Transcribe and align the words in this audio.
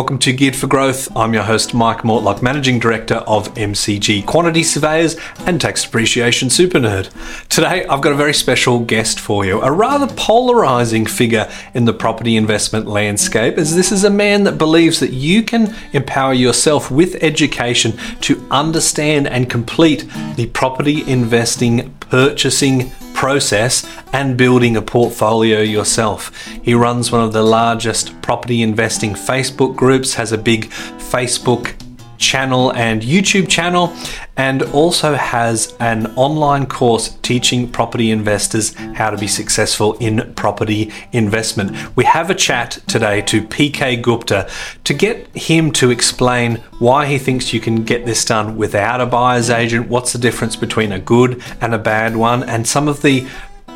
Welcome 0.00 0.18
to 0.20 0.32
Geared 0.32 0.56
for 0.56 0.66
Growth. 0.66 1.14
I'm 1.14 1.34
your 1.34 1.42
host, 1.42 1.74
Mike 1.74 2.04
Mortlock, 2.04 2.40
Managing 2.40 2.78
Director 2.78 3.16
of 3.16 3.52
MCG 3.52 4.24
Quantity 4.24 4.62
Surveyors 4.62 5.14
and 5.40 5.60
Tax 5.60 5.84
Depreciation 5.84 6.48
Super 6.48 6.78
Nerd. 6.78 7.10
Today, 7.50 7.84
I've 7.84 8.00
got 8.00 8.12
a 8.12 8.16
very 8.16 8.32
special 8.32 8.78
guest 8.78 9.20
for 9.20 9.44
you, 9.44 9.60
a 9.60 9.70
rather 9.70 10.10
polarizing 10.14 11.04
figure 11.04 11.52
in 11.74 11.84
the 11.84 11.92
property 11.92 12.38
investment 12.38 12.86
landscape, 12.86 13.58
as 13.58 13.76
this 13.76 13.92
is 13.92 14.02
a 14.02 14.08
man 14.08 14.44
that 14.44 14.56
believes 14.56 15.00
that 15.00 15.12
you 15.12 15.42
can 15.42 15.76
empower 15.92 16.32
yourself 16.32 16.90
with 16.90 17.22
education 17.22 17.92
to 18.22 18.42
understand 18.50 19.28
and 19.28 19.50
complete 19.50 20.06
the 20.36 20.46
property 20.46 21.06
investing, 21.06 21.94
purchasing, 22.00 22.90
process 23.14 23.86
and 24.12 24.36
building 24.36 24.76
a 24.76 24.82
portfolio 24.82 25.60
yourself. 25.60 26.46
He 26.62 26.74
runs 26.74 27.12
one 27.12 27.22
of 27.22 27.32
the 27.32 27.42
largest 27.42 28.20
property 28.22 28.62
investing 28.62 29.12
Facebook 29.12 29.76
groups, 29.76 30.14
has 30.14 30.32
a 30.32 30.38
big 30.38 30.70
Facebook 30.70 31.79
channel 32.20 32.72
and 32.74 33.02
YouTube 33.02 33.48
channel, 33.48 33.92
and 34.36 34.62
also 34.62 35.14
has 35.14 35.74
an 35.80 36.06
online 36.14 36.66
course 36.66 37.16
teaching 37.22 37.68
property 37.68 38.10
investors 38.10 38.74
how 38.94 39.10
to 39.10 39.16
be 39.16 39.26
successful 39.26 39.94
in 39.94 40.32
property 40.34 40.92
investment. 41.10 41.96
We 41.96 42.04
have 42.04 42.30
a 42.30 42.34
chat 42.34 42.78
today 42.86 43.22
to 43.22 43.42
PK 43.42 44.00
Gupta 44.00 44.48
to 44.84 44.94
get 44.94 45.34
him 45.36 45.72
to 45.72 45.90
explain 45.90 46.56
why 46.78 47.06
he 47.06 47.18
thinks 47.18 47.52
you 47.52 47.60
can 47.60 47.84
get 47.84 48.06
this 48.06 48.24
done 48.24 48.56
without 48.56 49.00
a 49.00 49.06
buyer's 49.06 49.50
agent, 49.50 49.88
what's 49.88 50.12
the 50.12 50.18
difference 50.18 50.54
between 50.54 50.92
a 50.92 51.00
good 51.00 51.42
and 51.60 51.74
a 51.74 51.78
bad 51.78 52.16
one, 52.16 52.42
and 52.44 52.68
some 52.68 52.86
of 52.86 53.02
the 53.02 53.26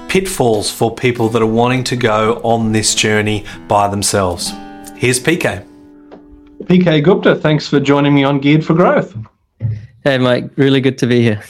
pitfalls 0.08 0.70
for 0.70 0.94
people 0.94 1.28
that 1.30 1.42
are 1.42 1.46
wanting 1.46 1.82
to 1.82 1.96
go 1.96 2.40
on 2.44 2.72
this 2.72 2.94
journey 2.94 3.44
by 3.66 3.88
themselves. 3.88 4.52
Here's 4.96 5.18
PK. 5.18 5.73
PK 6.66 7.02
Gupta, 7.02 7.36
thanks 7.36 7.68
for 7.68 7.78
joining 7.78 8.14
me 8.14 8.24
on 8.24 8.40
Geared 8.40 8.64
for 8.64 8.74
Growth. 8.74 9.14
Hey, 10.02 10.18
Mike, 10.18 10.50
really 10.56 10.80
good 10.80 10.98
to 10.98 11.06
be 11.06 11.22
here. 11.22 11.42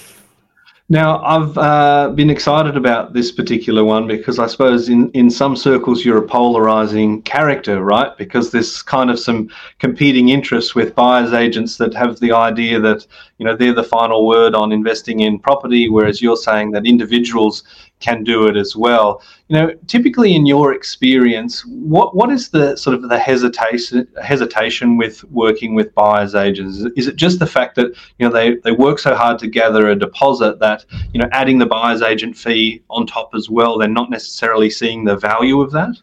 Now, 0.91 1.25
I've 1.25 1.57
uh, 1.57 2.11
been 2.11 2.29
excited 2.29 2.77
about 2.77 3.15
this 3.15 3.33
particular 3.33 3.85
one 3.85 4.07
because 4.07 4.39
I 4.39 4.47
suppose 4.47 4.91
in, 4.91 5.11
in 5.13 5.31
some 5.31 5.57
circles 5.57 6.05
you're 6.05 6.19
a 6.19 6.27
polarizing 6.27 7.23
character, 7.23 7.83
right? 7.83 8.15
Because 8.19 8.51
there's 8.51 8.83
kind 8.83 9.11
of 9.11 9.19
some 9.19 9.49
competing 9.79 10.29
interests 10.29 10.75
with 10.75 10.95
buyers 10.95 11.33
agents 11.33 11.79
that 11.79 11.95
have 11.95 12.21
the 12.21 12.33
idea 12.33 12.81
that, 12.81 13.07
you 13.39 13.47
know, 13.47 13.57
they're 13.57 13.73
the 13.73 13.83
final 13.83 14.27
word 14.27 14.55
on 14.55 14.73
investing 14.73 15.21
in 15.21 15.39
property, 15.39 15.89
whereas 15.89 16.21
you're 16.21 16.37
saying 16.37 16.73
that 16.73 16.87
individuals 16.87 17.63
can 18.01 18.23
do 18.25 18.47
it 18.47 18.57
as 18.57 18.77
well. 18.77 19.23
You 19.49 19.57
know, 19.57 19.75
typically 19.87 20.35
in 20.35 20.47
your 20.47 20.75
experience, 20.75 21.65
what 21.67 22.15
what 22.15 22.31
is 22.31 22.51
the 22.51 22.77
sort 22.77 22.95
of 22.95 23.09
the 23.09 23.19
hesitation 23.19 24.07
hesitation 24.23 24.97
with 24.97 25.25
working 25.25 25.75
with 25.75 25.95
buyers 25.95 26.35
agents? 26.35 26.79
Is 26.97 27.07
it 27.07 27.17
just 27.17 27.39
the 27.39 27.47
fact 27.47 27.77
that 27.77 27.95
you 28.19 28.27
know 28.27 28.33
they, 28.33 28.57
they 28.57 28.73
work 28.73 28.99
so 28.99 29.15
hard 29.15 29.39
to 29.41 29.47
gather 29.47 29.89
a 29.89 29.97
deposit 29.97 30.59
that 30.61 30.85
you 31.13 31.21
know 31.21 31.29
adding 31.33 31.59
the 31.59 31.67
buyer's 31.67 32.03
agent 32.03 32.37
fee 32.37 32.83
on 32.91 33.07
top 33.07 33.31
as 33.35 33.49
well, 33.49 33.79
they're 33.79 33.89
not 33.89 34.11
necessarily 34.11 34.71
seeing 34.71 35.05
the 35.05 35.17
value 35.17 35.61
of 35.61 35.71
that? 35.73 35.97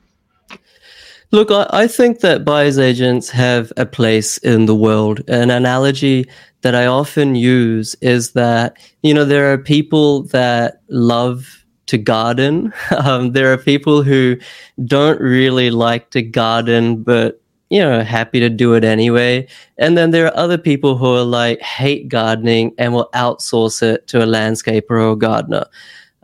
Look, 1.31 1.50
I, 1.50 1.88
think 1.88 2.19
that 2.19 2.44
buyer's 2.44 2.78
agents 2.78 3.30
have 3.30 3.72
a 3.78 3.86
place 3.86 4.38
in 4.39 4.66
the 4.66 4.75
world. 4.75 5.22
An 5.30 5.50
analogy 5.50 6.30
that 6.59 6.75
I 6.75 6.88
often 6.88 7.36
use 7.36 7.95
is 8.02 8.34
that, 8.34 8.78
you 9.02 9.14
know, 9.14 9.23
there 9.23 9.53
are 9.53 9.58
people 9.58 10.23
that 10.23 10.81
love 10.89 11.60
to 11.92 11.97
garden. 11.97 12.73
Um, 13.02 13.31
there 13.31 13.52
are 13.52 13.58
people 13.58 14.03
who 14.03 14.38
don't 14.86 15.20
really 15.20 15.72
like 15.72 16.11
to 16.11 16.22
garden, 16.22 17.03
but 17.03 17.42
you 17.70 17.80
know, 17.80 18.03
happy 18.03 18.39
to 18.39 18.50
do 18.50 18.73
it 18.73 18.84
anyway. 18.84 19.47
And 19.78 19.97
then 19.97 20.12
there 20.12 20.25
are 20.28 20.38
other 20.38 20.58
people 20.58 20.97
who 20.97 21.16
are 21.16 21.23
like 21.23 21.59
hate 21.62 22.09
gardening 22.09 22.73
and 22.78 22.94
will 22.94 23.09
outsource 23.14 23.81
it 23.81 24.08
to 24.08 24.22
a 24.22 24.25
landscaper 24.25 24.92
or 24.92 25.12
a 25.12 25.16
gardener. 25.16 25.66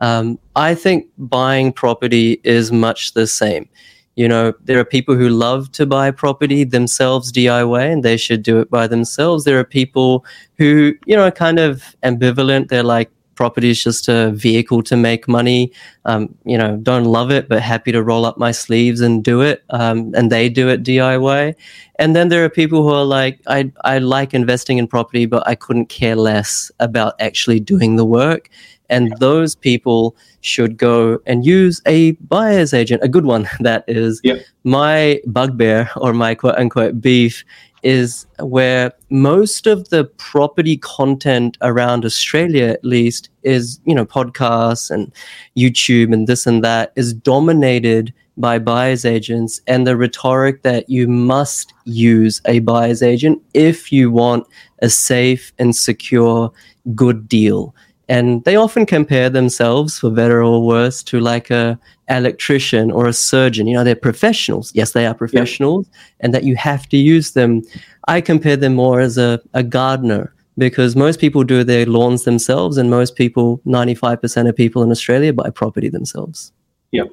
Um, 0.00 0.38
I 0.56 0.74
think 0.74 1.06
buying 1.16 1.72
property 1.72 2.40
is 2.44 2.70
much 2.70 3.14
the 3.14 3.26
same. 3.26 3.68
You 4.14 4.28
know, 4.28 4.52
there 4.64 4.78
are 4.78 4.84
people 4.84 5.16
who 5.16 5.30
love 5.30 5.72
to 5.72 5.86
buy 5.86 6.10
property 6.10 6.64
themselves 6.64 7.32
DIY 7.32 7.92
and 7.92 8.04
they 8.04 8.16
should 8.16 8.42
do 8.42 8.60
it 8.60 8.70
by 8.70 8.86
themselves. 8.86 9.44
There 9.44 9.58
are 9.58 9.64
people 9.64 10.24
who, 10.58 10.92
you 11.06 11.16
know, 11.16 11.24
are 11.24 11.30
kind 11.30 11.58
of 11.58 11.96
ambivalent. 12.02 12.68
They're 12.68 12.82
like, 12.82 13.10
property 13.38 13.70
is 13.70 13.80
just 13.80 14.08
a 14.08 14.32
vehicle 14.32 14.82
to 14.82 14.96
make 14.96 15.28
money. 15.28 15.70
Um, 16.04 16.34
you 16.44 16.58
know, 16.58 16.76
don't 16.76 17.04
love 17.04 17.30
it, 17.30 17.48
but 17.48 17.62
happy 17.62 17.92
to 17.92 18.02
roll 18.02 18.24
up 18.26 18.36
my 18.36 18.50
sleeves 18.50 19.00
and 19.00 19.22
do 19.22 19.42
it. 19.42 19.62
Um, 19.70 20.12
and 20.16 20.32
they 20.32 20.48
do 20.48 20.68
it 20.68 20.82
DIY. 20.82 21.54
And 22.00 22.16
then 22.16 22.30
there 22.30 22.44
are 22.44 22.50
people 22.50 22.82
who 22.82 22.92
are 22.92 23.04
like, 23.04 23.38
I, 23.46 23.70
I 23.84 23.98
like 23.98 24.34
investing 24.34 24.78
in 24.78 24.88
property, 24.88 25.24
but 25.24 25.46
I 25.46 25.54
couldn't 25.54 25.86
care 25.86 26.16
less 26.16 26.72
about 26.80 27.14
actually 27.20 27.60
doing 27.60 27.94
the 27.94 28.04
work. 28.04 28.50
And 28.90 29.14
those 29.20 29.54
people 29.54 30.16
should 30.40 30.76
go 30.76 31.20
and 31.24 31.46
use 31.46 31.80
a 31.86 32.12
buyer's 32.34 32.74
agent, 32.74 33.04
a 33.04 33.08
good 33.08 33.24
one 33.24 33.48
that 33.60 33.84
is. 33.86 34.20
Yep. 34.24 34.42
My 34.64 35.20
bugbear 35.26 35.90
or 35.96 36.12
my 36.12 36.34
quote 36.34 36.56
unquote 36.56 37.00
beef 37.00 37.44
is 37.88 38.26
where 38.40 38.92
most 39.08 39.66
of 39.66 39.88
the 39.88 40.04
property 40.18 40.76
content 40.76 41.56
around 41.62 42.04
Australia, 42.04 42.66
at 42.66 42.84
least, 42.84 43.30
is, 43.44 43.80
you 43.86 43.94
know, 43.94 44.04
podcasts 44.04 44.90
and 44.90 45.10
YouTube 45.56 46.12
and 46.12 46.26
this 46.26 46.46
and 46.46 46.62
that 46.62 46.92
is 46.96 47.14
dominated 47.14 48.12
by 48.36 48.58
buyer's 48.58 49.06
agents 49.06 49.62
and 49.66 49.86
the 49.86 49.96
rhetoric 49.96 50.62
that 50.64 50.90
you 50.90 51.08
must 51.08 51.72
use 51.86 52.42
a 52.44 52.58
buyer's 52.58 53.02
agent 53.02 53.42
if 53.54 53.90
you 53.90 54.10
want 54.10 54.46
a 54.82 54.90
safe 54.90 55.50
and 55.58 55.74
secure 55.74 56.52
good 56.94 57.26
deal 57.26 57.74
and 58.08 58.44
they 58.44 58.56
often 58.56 58.86
compare 58.86 59.28
themselves 59.28 59.98
for 59.98 60.10
better 60.10 60.42
or 60.42 60.64
worse 60.64 61.02
to 61.04 61.20
like 61.20 61.50
a 61.50 61.78
electrician 62.08 62.90
or 62.90 63.06
a 63.06 63.12
surgeon. 63.12 63.66
You 63.66 63.74
know 63.74 63.84
they're 63.84 63.94
professionals. 63.96 64.72
Yes 64.74 64.92
they 64.92 65.06
are 65.06 65.14
professionals 65.14 65.86
yeah. 65.90 65.98
and 66.20 66.34
that 66.34 66.44
you 66.44 66.56
have 66.56 66.88
to 66.88 66.96
use 66.96 67.32
them. 67.32 67.62
I 68.06 68.20
compare 68.20 68.56
them 68.56 68.74
more 68.74 69.00
as 69.00 69.18
a, 69.18 69.40
a 69.52 69.62
gardener 69.62 70.32
because 70.56 70.96
most 70.96 71.20
people 71.20 71.44
do 71.44 71.62
their 71.62 71.86
lawns 71.86 72.24
themselves 72.24 72.78
and 72.78 72.90
most 72.90 73.14
people 73.14 73.60
95% 73.66 74.48
of 74.48 74.56
people 74.56 74.82
in 74.82 74.90
australia 74.90 75.32
buy 75.32 75.50
property 75.50 75.88
themselves. 75.88 76.52
Yep 76.92 77.08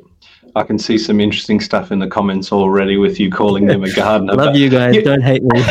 I 0.55 0.63
can 0.63 0.79
see 0.79 0.97
some 0.97 1.19
interesting 1.19 1.59
stuff 1.59 1.91
in 1.91 1.99
the 1.99 2.07
comments 2.07 2.53
already 2.53 2.95
with 2.95 3.19
you 3.19 3.29
calling 3.29 3.65
them 3.65 3.83
a 3.83 3.91
gardener. 3.91 4.33
Love 4.33 4.55
you 4.55 4.69
guys. 4.69 4.95
You, 4.95 5.01
Don't 5.01 5.21
hate 5.21 5.43
me. 5.43 5.61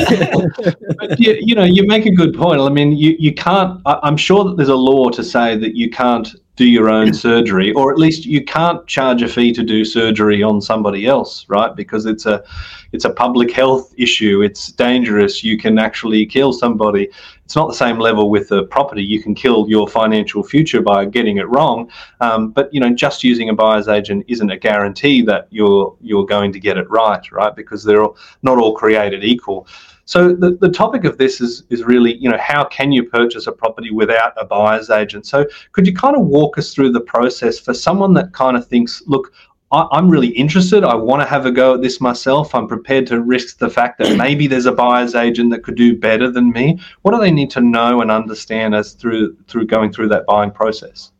but 0.98 1.18
you, 1.18 1.38
you, 1.40 1.54
know, 1.54 1.64
you 1.64 1.86
make 1.86 2.04
a 2.04 2.10
good 2.10 2.34
point. 2.34 2.60
I 2.60 2.68
mean, 2.68 2.92
you, 2.92 3.16
you 3.18 3.32
can't, 3.32 3.80
I, 3.86 3.98
I'm 4.02 4.18
sure 4.18 4.44
that 4.44 4.58
there's 4.58 4.68
a 4.68 4.76
law 4.76 5.08
to 5.08 5.24
say 5.24 5.56
that 5.56 5.74
you 5.74 5.88
can't 5.88 6.28
do 6.56 6.64
your 6.64 6.88
own 6.88 7.12
surgery, 7.12 7.72
or 7.72 7.90
at 7.90 7.98
least 7.98 8.24
you 8.24 8.44
can't 8.44 8.86
charge 8.86 9.22
a 9.22 9.28
fee 9.28 9.52
to 9.52 9.64
do 9.64 9.84
surgery 9.84 10.42
on 10.42 10.60
somebody 10.60 11.06
else, 11.06 11.44
right? 11.48 11.74
Because 11.74 12.06
it's 12.06 12.26
a 12.26 12.44
it's 12.92 13.04
a 13.04 13.10
public 13.10 13.50
health 13.50 13.92
issue. 13.98 14.42
It's 14.42 14.70
dangerous. 14.70 15.42
You 15.42 15.58
can 15.58 15.80
actually 15.80 16.24
kill 16.26 16.52
somebody. 16.52 17.10
It's 17.44 17.56
not 17.56 17.68
the 17.68 17.74
same 17.74 17.98
level 17.98 18.30
with 18.30 18.48
the 18.48 18.64
property. 18.64 19.02
You 19.02 19.20
can 19.20 19.34
kill 19.34 19.68
your 19.68 19.88
financial 19.88 20.44
future 20.44 20.80
by 20.80 21.06
getting 21.06 21.38
it 21.38 21.48
wrong. 21.48 21.90
Um, 22.20 22.50
but 22.50 22.72
you 22.72 22.78
know, 22.78 22.94
just 22.94 23.24
using 23.24 23.48
a 23.48 23.54
buyer's 23.54 23.88
agent 23.88 24.24
isn't 24.28 24.50
a 24.50 24.56
guarantee 24.56 25.22
that 25.22 25.48
you're 25.50 25.96
you're 26.00 26.26
going 26.26 26.52
to 26.52 26.60
get 26.60 26.78
it 26.78 26.88
right, 26.88 27.30
right? 27.32 27.54
Because 27.54 27.82
they're 27.82 28.02
all, 28.04 28.16
not 28.42 28.58
all 28.58 28.76
created 28.76 29.24
equal. 29.24 29.66
So 30.06 30.34
the, 30.34 30.56
the 30.60 30.68
topic 30.68 31.04
of 31.04 31.16
this 31.18 31.40
is 31.40 31.64
is 31.70 31.82
really, 31.82 32.16
you 32.16 32.28
know, 32.30 32.38
how 32.38 32.64
can 32.64 32.92
you 32.92 33.04
purchase 33.04 33.46
a 33.46 33.52
property 33.52 33.90
without 33.90 34.32
a 34.36 34.44
buyer's 34.44 34.90
agent? 34.90 35.26
So 35.26 35.46
could 35.72 35.86
you 35.86 35.94
kind 35.94 36.16
of 36.16 36.26
walk 36.26 36.58
us 36.58 36.74
through 36.74 36.92
the 36.92 37.00
process 37.00 37.58
for 37.58 37.72
someone 37.72 38.12
that 38.14 38.32
kind 38.32 38.56
of 38.56 38.66
thinks, 38.66 39.02
look, 39.06 39.32
I, 39.72 39.86
I'm 39.92 40.10
really 40.10 40.28
interested. 40.28 40.84
I 40.84 40.94
want 40.94 41.22
to 41.22 41.28
have 41.28 41.46
a 41.46 41.50
go 41.50 41.74
at 41.74 41.82
this 41.82 42.00
myself. 42.00 42.54
I'm 42.54 42.68
prepared 42.68 43.06
to 43.08 43.22
risk 43.22 43.58
the 43.58 43.70
fact 43.70 43.98
that 43.98 44.16
maybe 44.16 44.46
there's 44.46 44.66
a 44.66 44.72
buyer's 44.72 45.14
agent 45.14 45.50
that 45.50 45.62
could 45.62 45.76
do 45.76 45.96
better 45.96 46.30
than 46.30 46.52
me. 46.52 46.78
What 47.02 47.12
do 47.12 47.20
they 47.20 47.32
need 47.32 47.50
to 47.52 47.62
know 47.62 48.02
and 48.02 48.10
understand 48.10 48.74
as 48.74 48.92
through 48.92 49.36
through 49.48 49.66
going 49.66 49.92
through 49.92 50.08
that 50.08 50.26
buying 50.26 50.50
process? 50.50 51.12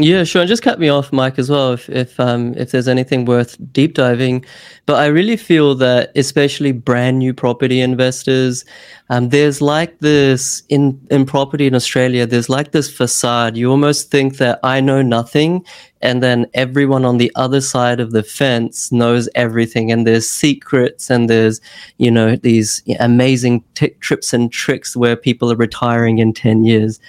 Yeah, 0.00 0.24
sure. 0.24 0.42
And 0.42 0.48
just 0.48 0.62
cut 0.62 0.80
me 0.80 0.88
off, 0.88 1.12
Mike, 1.12 1.38
as 1.38 1.50
well, 1.50 1.74
if 1.74 1.88
if 1.90 2.18
um 2.20 2.54
if 2.56 2.72
there's 2.72 2.88
anything 2.88 3.26
worth 3.26 3.56
deep 3.72 3.94
diving. 3.94 4.44
But 4.86 4.96
I 4.96 5.06
really 5.08 5.36
feel 5.36 5.74
that, 5.76 6.12
especially 6.16 6.72
brand 6.72 7.18
new 7.20 7.34
property 7.34 7.80
investors, 7.82 8.64
um, 9.10 9.30
there's 9.30 9.60
like 9.62 9.98
this 10.00 10.64
in 10.70 11.00
in 11.10 11.26
property 11.26 11.66
in 11.66 11.76
Australia. 11.76 12.26
There's 12.26 12.48
like 12.48 12.72
this 12.72 12.90
facade. 12.90 13.56
You 13.58 13.70
almost 13.70 14.10
think 14.10 14.38
that 14.38 14.60
I 14.64 14.80
know 14.80 15.02
nothing, 15.02 15.66
and 16.02 16.22
then 16.22 16.46
everyone 16.54 17.04
on 17.04 17.18
the 17.18 17.32
other 17.36 17.60
side 17.60 18.00
of 18.00 18.12
the 18.12 18.24
fence 18.24 18.90
knows 18.92 19.28
everything. 19.36 19.92
And 19.92 20.06
there's 20.06 20.28
secrets, 20.28 21.10
and 21.10 21.30
there's 21.30 21.60
you 21.98 22.10
know 22.10 22.36
these 22.36 22.82
amazing 23.00 23.64
t- 23.74 23.90
trips 24.00 24.32
and 24.32 24.52
tricks 24.52 24.96
where 24.96 25.16
people 25.16 25.52
are 25.52 25.56
retiring 25.56 26.18
in 26.20 26.32
ten 26.34 26.64
years 26.64 27.00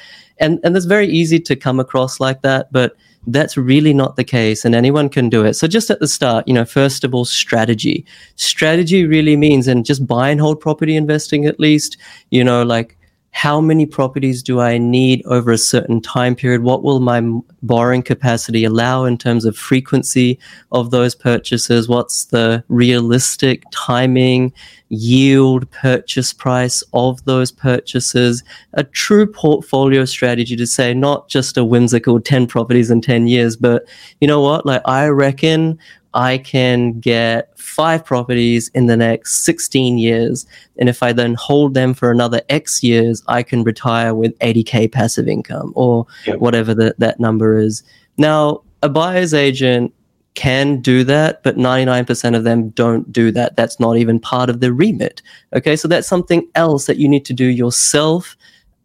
and 0.42 0.60
and 0.64 0.76
it's 0.76 0.86
very 0.86 1.08
easy 1.08 1.40
to 1.40 1.56
come 1.56 1.80
across 1.80 2.20
like 2.20 2.42
that 2.42 2.72
but 2.72 2.96
that's 3.28 3.56
really 3.58 3.94
not 3.94 4.16
the 4.16 4.24
case 4.24 4.66
and 4.66 4.74
anyone 4.74 5.10
can 5.10 5.30
do 5.30 5.46
it. 5.46 5.54
So 5.54 5.68
just 5.68 5.90
at 5.90 6.00
the 6.00 6.08
start, 6.08 6.48
you 6.48 6.54
know, 6.54 6.66
first 6.66 7.04
of 7.04 7.14
all, 7.14 7.26
strategy. 7.26 8.06
Strategy 8.36 9.06
really 9.06 9.38
means, 9.38 9.68
and 9.68 9.86
just 9.86 10.08
buy 10.08 10.30
and 10.30 10.42
hold 10.42 10.60
property 10.60 10.96
investing 10.96 11.46
at 11.46 11.60
least, 11.60 11.98
you 12.32 12.44
know, 12.44 12.64
like 12.64 12.98
how 13.32 13.62
many 13.62 13.86
properties 13.86 14.44
do 14.44 14.60
I 14.60 14.78
need 14.78 15.24
over 15.26 15.52
a 15.52 15.58
certain 15.58 16.02
time 16.02 16.36
period? 16.36 16.64
What 16.64 16.84
will 16.84 17.00
my 17.00 17.22
borrowing 17.64 18.04
capacity 18.04 18.66
allow 18.66 19.06
in 19.06 19.18
terms 19.18 19.46
of 19.46 19.58
frequency 19.58 20.38
of 20.72 20.92
those 20.92 21.16
purchases? 21.16 21.88
What's 21.88 22.26
the 22.26 22.64
realistic 22.68 23.64
timing, 23.72 24.54
yield, 24.90 25.70
purchase 25.72 26.34
price 26.34 26.84
of 26.94 27.24
those 27.24 27.52
purchases? 27.52 28.44
A 28.74 28.84
true 28.84 29.26
portfolio 29.26 30.04
strategy 30.04 30.58
to 30.58 30.68
say, 30.68 30.94
not 30.94 31.30
just 31.30 31.58
a 31.58 31.64
whimsical 31.64 32.20
10 32.20 32.48
properties 32.48 32.92
in 32.92 33.00
10 33.00 33.28
years, 33.28 33.56
but 33.56 33.86
you 34.20 34.28
know 34.28 34.42
what? 34.42 34.66
Like, 34.66 34.82
I 34.86 35.08
reckon 35.08 35.80
I 36.14 36.38
can 36.40 37.00
get 37.00 37.58
five 37.58 38.04
properties 38.04 38.70
in 38.74 38.88
the 38.88 38.98
next 38.98 39.44
16 39.46 39.98
years. 39.98 40.46
And 40.78 40.90
if 40.90 41.02
I 41.02 41.14
then 41.14 41.36
hold 41.36 41.74
them 41.74 41.94
for 41.94 42.12
another 42.12 42.42
X 42.50 42.84
years, 42.84 43.24
I 43.28 43.44
can 43.44 43.64
retire 43.64 44.14
with 44.14 44.38
80K 44.40 44.92
passive 44.92 45.28
income 45.28 45.72
or 45.76 46.06
yep. 46.26 46.40
whatever 46.40 46.74
the, 46.74 46.96
that 46.98 47.20
number 47.20 47.58
is. 47.58 47.84
Now, 48.18 48.62
a 48.84 48.90
buyer's 48.90 49.34
agent 49.34 49.94
can 50.34 50.80
do 50.82 51.04
that, 51.04 51.44
but 51.44 51.58
99% 51.58 52.36
of 52.36 52.44
them 52.44 52.70
don't 52.70 53.12
do 53.12 53.32
that. 53.32 53.56
That's 53.56 53.80
not 53.80 53.98
even 53.98 54.20
part 54.20 54.50
of 54.50 54.60
the 54.60 54.74
remit. 54.74 55.22
Okay. 55.54 55.76
So 55.76 55.88
that's 55.88 56.08
something 56.08 56.48
else 56.56 56.86
that 56.86 56.98
you 56.98 57.08
need 57.08 57.26
to 57.26 57.34
do 57.34 57.46
yourself 57.46 58.36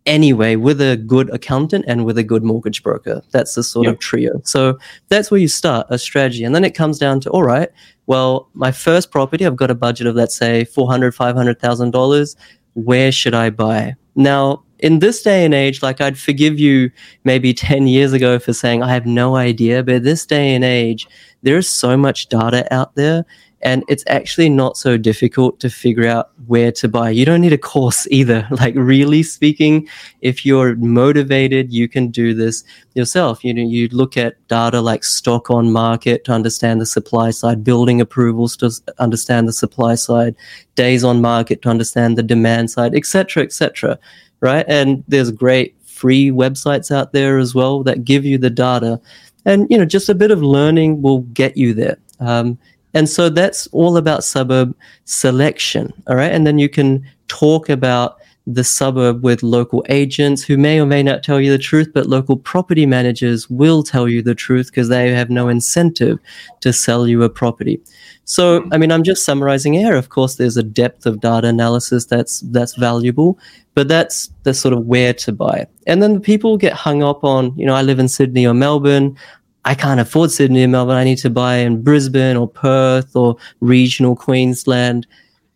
anyway 0.06 0.56
with 0.56 0.80
a 0.80 0.96
good 0.96 1.32
accountant 1.34 1.84
and 1.86 2.04
with 2.04 2.16
a 2.16 2.22
good 2.22 2.42
mortgage 2.42 2.82
broker. 2.82 3.22
That's 3.32 3.54
the 3.54 3.62
sort 3.62 3.86
yep. 3.86 3.94
of 3.94 4.00
trio. 4.00 4.40
So 4.44 4.78
that's 5.08 5.30
where 5.30 5.40
you 5.40 5.48
start 5.48 5.86
a 5.90 5.98
strategy. 5.98 6.44
And 6.44 6.54
then 6.54 6.64
it 6.64 6.74
comes 6.74 6.98
down 6.98 7.20
to, 7.20 7.30
all 7.30 7.42
right, 7.42 7.68
well, 8.06 8.48
my 8.54 8.72
first 8.72 9.10
property, 9.10 9.44
I've 9.44 9.56
got 9.56 9.70
a 9.70 9.74
budget 9.74 10.06
of, 10.06 10.14
let's 10.14 10.36
say, 10.36 10.64
$400,000, 10.64 11.58
$500,000. 11.60 12.36
Where 12.74 13.10
should 13.10 13.34
I 13.34 13.50
buy? 13.50 13.96
Now, 14.14 14.62
in 14.78 14.98
this 14.98 15.22
day 15.22 15.44
and 15.44 15.54
age, 15.54 15.82
like 15.82 16.00
I'd 16.00 16.18
forgive 16.18 16.58
you 16.58 16.90
maybe 17.24 17.52
10 17.54 17.86
years 17.86 18.12
ago 18.12 18.38
for 18.38 18.52
saying, 18.52 18.82
I 18.82 18.92
have 18.92 19.06
no 19.06 19.36
idea. 19.36 19.82
But 19.82 20.04
this 20.04 20.24
day 20.26 20.54
and 20.54 20.64
age, 20.64 21.06
there's 21.42 21.68
so 21.68 21.96
much 21.96 22.28
data 22.28 22.72
out 22.72 22.94
there 22.94 23.24
and 23.66 23.82
it's 23.88 24.04
actually 24.06 24.48
not 24.48 24.76
so 24.76 24.96
difficult 24.96 25.58
to 25.58 25.68
figure 25.68 26.06
out 26.06 26.30
where 26.46 26.70
to 26.70 26.86
buy. 26.86 27.10
You 27.10 27.24
don't 27.24 27.40
need 27.40 27.52
a 27.52 27.58
course 27.58 28.06
either. 28.12 28.46
Like 28.52 28.76
really 28.76 29.24
speaking, 29.24 29.88
if 30.20 30.46
you're 30.46 30.76
motivated, 30.76 31.72
you 31.72 31.88
can 31.88 32.12
do 32.12 32.32
this 32.32 32.62
yourself. 32.94 33.42
You 33.42 33.52
know, 33.52 33.62
you 33.62 33.88
look 33.88 34.16
at 34.16 34.36
data 34.46 34.80
like 34.80 35.02
stock 35.02 35.50
on 35.50 35.72
market 35.72 36.22
to 36.26 36.32
understand 36.32 36.80
the 36.80 36.86
supply 36.86 37.30
side, 37.30 37.64
building 37.64 38.00
approvals 38.00 38.56
to 38.58 38.70
understand 39.00 39.48
the 39.48 39.52
supply 39.52 39.96
side, 39.96 40.36
days 40.76 41.02
on 41.02 41.20
market 41.20 41.60
to 41.62 41.68
understand 41.68 42.16
the 42.16 42.22
demand 42.22 42.70
side, 42.70 42.94
etc., 42.94 43.42
etc. 43.42 43.98
right? 44.38 44.64
And 44.68 45.02
there's 45.08 45.32
great 45.32 45.74
free 45.84 46.30
websites 46.30 46.94
out 46.94 47.12
there 47.12 47.38
as 47.38 47.52
well 47.52 47.82
that 47.82 48.04
give 48.04 48.24
you 48.24 48.38
the 48.38 48.50
data. 48.50 49.00
And 49.44 49.66
you 49.68 49.76
know, 49.76 49.84
just 49.84 50.08
a 50.08 50.14
bit 50.14 50.30
of 50.30 50.40
learning 50.40 51.02
will 51.02 51.22
get 51.34 51.56
you 51.56 51.74
there. 51.74 51.98
Um, 52.20 52.58
and 52.96 53.10
so 53.10 53.28
that's 53.28 53.66
all 53.68 53.98
about 53.98 54.24
suburb 54.24 54.74
selection. 55.04 55.92
All 56.06 56.16
right. 56.16 56.32
And 56.32 56.46
then 56.46 56.58
you 56.58 56.70
can 56.70 57.06
talk 57.28 57.68
about 57.68 58.18
the 58.46 58.64
suburb 58.64 59.22
with 59.22 59.42
local 59.42 59.84
agents 59.90 60.42
who 60.42 60.56
may 60.56 60.80
or 60.80 60.86
may 60.86 61.02
not 61.02 61.22
tell 61.22 61.38
you 61.38 61.50
the 61.50 61.58
truth, 61.58 61.90
but 61.92 62.06
local 62.06 62.38
property 62.38 62.86
managers 62.86 63.50
will 63.50 63.82
tell 63.82 64.08
you 64.08 64.22
the 64.22 64.34
truth 64.34 64.68
because 64.68 64.88
they 64.88 65.10
have 65.10 65.28
no 65.28 65.48
incentive 65.48 66.18
to 66.60 66.72
sell 66.72 67.06
you 67.06 67.22
a 67.22 67.28
property. 67.28 67.78
So, 68.24 68.62
hmm. 68.62 68.72
I 68.72 68.78
mean, 68.78 68.90
I'm 68.90 69.02
just 69.02 69.26
summarizing 69.26 69.74
here. 69.74 69.94
Of 69.94 70.08
course, 70.08 70.36
there's 70.36 70.56
a 70.56 70.62
depth 70.62 71.04
of 71.04 71.20
data 71.20 71.48
analysis 71.48 72.06
that's 72.06 72.40
that's 72.40 72.76
valuable, 72.76 73.38
but 73.74 73.88
that's 73.88 74.30
the 74.44 74.54
sort 74.54 74.72
of 74.72 74.86
where 74.86 75.12
to 75.12 75.32
buy. 75.32 75.66
And 75.86 76.02
then 76.02 76.20
people 76.20 76.56
get 76.56 76.72
hung 76.72 77.02
up 77.02 77.24
on, 77.24 77.54
you 77.58 77.66
know, 77.66 77.74
I 77.74 77.82
live 77.82 77.98
in 77.98 78.08
Sydney 78.08 78.46
or 78.46 78.54
Melbourne. 78.54 79.18
I 79.66 79.74
can't 79.74 79.98
afford 79.98 80.30
Sydney 80.30 80.62
and 80.62 80.70
Melbourne. 80.70 80.94
I 80.94 81.02
need 81.02 81.18
to 81.18 81.28
buy 81.28 81.56
in 81.56 81.82
Brisbane 81.82 82.36
or 82.36 82.46
Perth 82.46 83.16
or 83.16 83.36
regional 83.58 84.14
Queensland. 84.14 85.08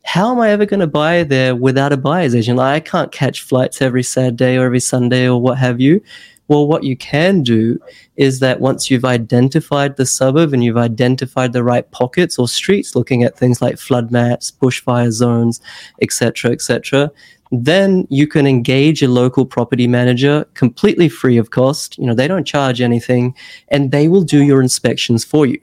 How 0.03 0.33
am 0.33 0.41
I 0.41 0.51
ever 0.51 0.67
going 0.67 0.81
to 0.81 0.89
buy 0.89 1.23
there 1.23 1.55
without 1.55 1.93
a 1.93 1.97
buyer's 1.97 2.35
agent? 2.35 2.59
Like, 2.59 2.75
I 2.75 2.81
can't 2.81 3.13
catch 3.13 3.43
flights 3.43 3.81
every 3.81 4.03
Saturday 4.03 4.59
or 4.59 4.65
every 4.65 4.81
Sunday 4.81 5.29
or 5.29 5.41
what 5.41 5.59
have 5.59 5.81
you. 5.81 6.03
Well, 6.51 6.67
what 6.67 6.83
you 6.83 6.97
can 6.97 7.45
do 7.45 7.79
is 8.17 8.41
that 8.41 8.61
once 8.61 8.91
you've 8.91 9.05
identified 9.05 9.97
the 9.97 10.05
suburb 10.05 10.53
and 10.53 10.65
you've 10.65 10.77
identified 10.77 11.53
the 11.53 11.63
right 11.63 11.89
pockets 11.93 12.41
or 12.41 12.49
streets, 12.49 12.97
looking 12.97 13.23
at 13.23 13.39
things 13.39 13.63
like 13.63 13.79
flood 13.79 14.11
maps, 14.11 14.51
bushfire 14.51 15.13
zones, 15.13 15.61
etc., 16.03 16.51
etc., 16.51 17.13
then 17.53 18.05
you 18.11 18.27
can 18.27 18.49
engage 18.49 19.01
a 19.01 19.07
local 19.07 19.47
property 19.47 19.87
manager 19.87 20.45
completely 20.55 21.09
free 21.09 21.37
of 21.37 21.51
cost. 21.51 21.97
You 21.99 22.07
know, 22.07 22.15
they 22.15 22.27
don't 22.27 22.45
charge 22.45 22.81
anything 22.81 23.33
and 23.69 23.93
they 23.93 24.09
will 24.09 24.25
do 24.25 24.43
your 24.43 24.61
inspections 24.61 25.25
for 25.25 25.47
you. 25.47 25.61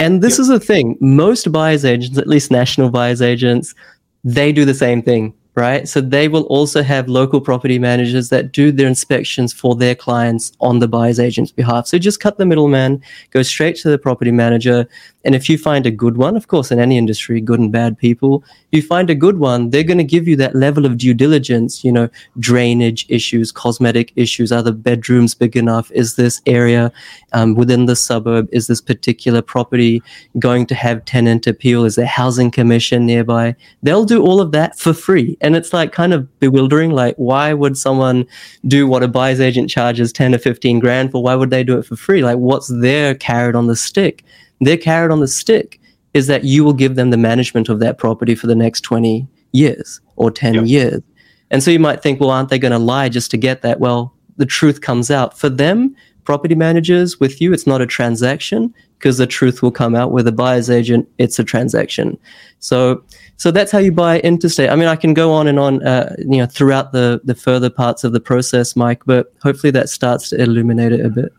And 0.00 0.24
this 0.24 0.34
yep. 0.34 0.40
is 0.40 0.48
the 0.48 0.58
thing 0.58 0.98
most 1.00 1.52
buyer's 1.52 1.84
agents, 1.84 2.18
at 2.18 2.26
least 2.26 2.50
national 2.50 2.90
buyer's 2.90 3.22
agents, 3.22 3.76
they 4.24 4.50
do 4.50 4.64
the 4.64 4.74
same 4.74 5.02
thing 5.02 5.34
right? 5.56 5.88
So 5.88 6.02
they 6.02 6.28
will 6.28 6.42
also 6.44 6.82
have 6.82 7.08
local 7.08 7.40
property 7.40 7.78
managers 7.78 8.28
that 8.28 8.52
do 8.52 8.70
their 8.70 8.86
inspections 8.86 9.54
for 9.54 9.74
their 9.74 9.94
clients 9.94 10.52
on 10.60 10.78
the 10.80 10.86
buyer's 10.86 11.18
agent's 11.18 11.50
behalf. 11.50 11.86
So 11.86 11.98
just 11.98 12.20
cut 12.20 12.36
the 12.36 12.44
middleman, 12.44 13.02
go 13.30 13.42
straight 13.42 13.76
to 13.76 13.88
the 13.88 13.98
property 13.98 14.30
manager. 14.30 14.86
And 15.26 15.34
if 15.34 15.48
you 15.48 15.58
find 15.58 15.84
a 15.86 15.90
good 15.90 16.16
one, 16.16 16.36
of 16.36 16.46
course, 16.46 16.70
in 16.70 16.78
any 16.78 16.96
industry, 16.96 17.40
good 17.40 17.58
and 17.58 17.72
bad 17.72 17.98
people, 17.98 18.44
you 18.70 18.80
find 18.80 19.10
a 19.10 19.14
good 19.14 19.38
one, 19.38 19.70
they're 19.70 19.82
going 19.82 19.98
to 19.98 20.04
give 20.04 20.28
you 20.28 20.36
that 20.36 20.54
level 20.54 20.86
of 20.86 20.98
due 20.98 21.14
diligence, 21.14 21.84
you 21.84 21.90
know, 21.90 22.08
drainage 22.38 23.04
issues, 23.08 23.50
cosmetic 23.50 24.12
issues, 24.14 24.52
are 24.52 24.62
the 24.62 24.72
bedrooms 24.72 25.34
big 25.34 25.56
enough? 25.56 25.90
Is 25.90 26.14
this 26.14 26.40
area 26.46 26.92
um, 27.32 27.56
within 27.56 27.86
the 27.86 27.96
suburb? 27.96 28.48
Is 28.52 28.68
this 28.68 28.80
particular 28.80 29.42
property 29.42 30.00
going 30.38 30.64
to 30.66 30.76
have 30.76 31.04
tenant 31.04 31.48
appeal? 31.48 31.84
Is 31.84 31.96
there 31.96 32.06
housing 32.06 32.52
commission 32.52 33.04
nearby? 33.04 33.56
They'll 33.82 34.04
do 34.04 34.22
all 34.22 34.40
of 34.40 34.52
that 34.52 34.78
for 34.78 34.94
free 34.94 35.36
and 35.40 35.56
it's 35.56 35.72
like 35.72 35.90
kind 35.90 36.14
of 36.14 36.38
bewildering. 36.38 36.92
Like, 36.92 37.16
why 37.16 37.52
would 37.52 37.76
someone 37.76 38.26
do 38.68 38.86
what 38.86 39.02
a 39.02 39.08
buyer's 39.08 39.40
agent 39.40 39.70
charges 39.70 40.12
10 40.12 40.36
or 40.36 40.38
15 40.38 40.78
grand 40.78 41.10
for? 41.10 41.20
Why 41.20 41.34
would 41.34 41.50
they 41.50 41.64
do 41.64 41.78
it 41.78 41.84
for 41.84 41.96
free? 41.96 42.22
Like, 42.22 42.38
what's 42.38 42.68
their 42.68 43.16
carrot 43.16 43.56
on 43.56 43.66
the 43.66 43.74
stick? 43.74 44.22
Their 44.60 44.76
carrot 44.76 45.10
on 45.10 45.20
the 45.20 45.28
stick 45.28 45.80
is 46.14 46.26
that 46.28 46.44
you 46.44 46.64
will 46.64 46.72
give 46.72 46.94
them 46.94 47.10
the 47.10 47.16
management 47.16 47.68
of 47.68 47.80
that 47.80 47.98
property 47.98 48.34
for 48.34 48.46
the 48.46 48.54
next 48.54 48.80
20 48.82 49.26
years 49.52 50.00
or 50.16 50.30
10 50.30 50.54
yep. 50.54 50.66
years. 50.66 51.02
And 51.50 51.62
so 51.62 51.70
you 51.70 51.78
might 51.78 52.02
think, 52.02 52.20
well, 52.20 52.30
aren't 52.30 52.48
they 52.48 52.58
going 52.58 52.72
to 52.72 52.78
lie 52.78 53.08
just 53.08 53.30
to 53.32 53.36
get 53.36 53.62
that? 53.62 53.80
Well, 53.80 54.14
the 54.36 54.46
truth 54.46 54.80
comes 54.80 55.10
out. 55.10 55.38
For 55.38 55.48
them, 55.48 55.94
property 56.24 56.54
managers 56.54 57.20
with 57.20 57.40
you, 57.40 57.52
it's 57.52 57.66
not 57.66 57.80
a 57.80 57.86
transaction 57.86 58.74
because 58.98 59.18
the 59.18 59.26
truth 59.26 59.62
will 59.62 59.70
come 59.70 59.94
out 59.94 60.10
with 60.10 60.26
a 60.26 60.32
buyer's 60.32 60.70
agent. 60.70 61.08
It's 61.18 61.38
a 61.38 61.44
transaction. 61.44 62.18
So, 62.58 63.04
so 63.36 63.50
that's 63.50 63.70
how 63.70 63.78
you 63.78 63.92
buy 63.92 64.20
interstate. 64.20 64.70
I 64.70 64.76
mean, 64.76 64.88
I 64.88 64.96
can 64.96 65.14
go 65.14 65.32
on 65.32 65.46
and 65.46 65.58
on, 65.58 65.86
uh, 65.86 66.14
you 66.18 66.38
know, 66.38 66.46
throughout 66.46 66.92
the 66.92 67.20
the 67.24 67.34
further 67.34 67.70
parts 67.70 68.04
of 68.04 68.12
the 68.12 68.20
process, 68.20 68.74
Mike. 68.74 69.02
But 69.04 69.32
hopefully 69.42 69.70
that 69.72 69.88
starts 69.88 70.30
to 70.30 70.42
illuminate 70.42 70.92
it 70.92 71.04
a 71.04 71.10
bit. 71.10 71.32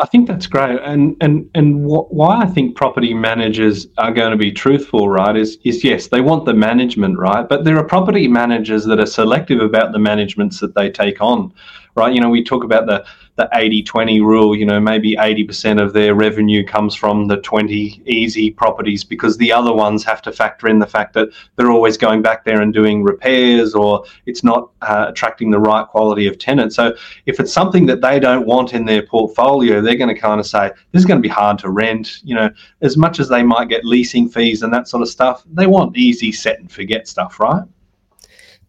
I 0.00 0.06
think 0.06 0.28
that's 0.28 0.46
great, 0.46 0.78
and 0.82 1.16
and 1.20 1.50
and 1.54 1.84
wh- 1.84 2.12
why 2.12 2.42
I 2.42 2.46
think 2.46 2.76
property 2.76 3.14
managers 3.14 3.88
are 3.98 4.12
going 4.12 4.30
to 4.30 4.36
be 4.36 4.52
truthful, 4.52 5.08
right? 5.08 5.36
Is 5.36 5.58
is 5.64 5.82
yes, 5.82 6.08
they 6.08 6.20
want 6.20 6.44
the 6.44 6.54
management, 6.54 7.18
right? 7.18 7.48
But 7.48 7.64
there 7.64 7.76
are 7.78 7.84
property 7.84 8.28
managers 8.28 8.84
that 8.84 9.00
are 9.00 9.06
selective 9.06 9.60
about 9.60 9.92
the 9.92 9.98
managements 9.98 10.60
that 10.60 10.74
they 10.76 10.88
take 10.90 11.20
on, 11.20 11.52
right? 11.96 12.14
You 12.14 12.20
know, 12.20 12.30
we 12.30 12.44
talk 12.44 12.62
about 12.62 12.86
the 12.86 13.04
the 13.38 13.48
80 13.54 13.84
20 13.84 14.20
rule, 14.20 14.54
you 14.56 14.66
know, 14.66 14.80
maybe 14.80 15.14
80% 15.14 15.80
of 15.80 15.92
their 15.92 16.16
revenue 16.16 16.66
comes 16.66 16.96
from 16.96 17.28
the 17.28 17.36
20 17.36 18.02
easy 18.04 18.50
properties 18.50 19.04
because 19.04 19.38
the 19.38 19.52
other 19.52 19.72
ones 19.72 20.02
have 20.02 20.20
to 20.22 20.32
factor 20.32 20.66
in 20.66 20.80
the 20.80 20.86
fact 20.86 21.14
that 21.14 21.28
they're 21.54 21.70
always 21.70 21.96
going 21.96 22.20
back 22.20 22.44
there 22.44 22.60
and 22.60 22.74
doing 22.74 23.04
repairs 23.04 23.76
or 23.76 24.04
it's 24.26 24.42
not 24.42 24.70
uh, 24.82 25.06
attracting 25.08 25.52
the 25.52 25.58
right 25.60 25.86
quality 25.86 26.26
of 26.26 26.36
tenant. 26.36 26.74
So 26.74 26.96
if 27.26 27.38
it's 27.38 27.52
something 27.52 27.86
that 27.86 28.00
they 28.00 28.18
don't 28.18 28.44
want 28.44 28.74
in 28.74 28.84
their 28.84 29.02
portfolio, 29.02 29.80
they're 29.80 29.94
going 29.94 30.12
to 30.12 30.20
kind 30.20 30.40
of 30.40 30.46
say, 30.46 30.72
this 30.90 31.00
is 31.00 31.06
going 31.06 31.22
to 31.22 31.26
be 31.26 31.32
hard 31.32 31.60
to 31.60 31.70
rent. 31.70 32.18
You 32.24 32.34
know, 32.34 32.50
as 32.80 32.96
much 32.96 33.20
as 33.20 33.28
they 33.28 33.44
might 33.44 33.68
get 33.68 33.84
leasing 33.84 34.28
fees 34.28 34.64
and 34.64 34.74
that 34.74 34.88
sort 34.88 35.02
of 35.02 35.08
stuff, 35.08 35.44
they 35.46 35.68
want 35.68 35.96
easy 35.96 36.32
set 36.32 36.58
and 36.58 36.70
forget 36.70 37.06
stuff, 37.06 37.38
right? 37.38 37.62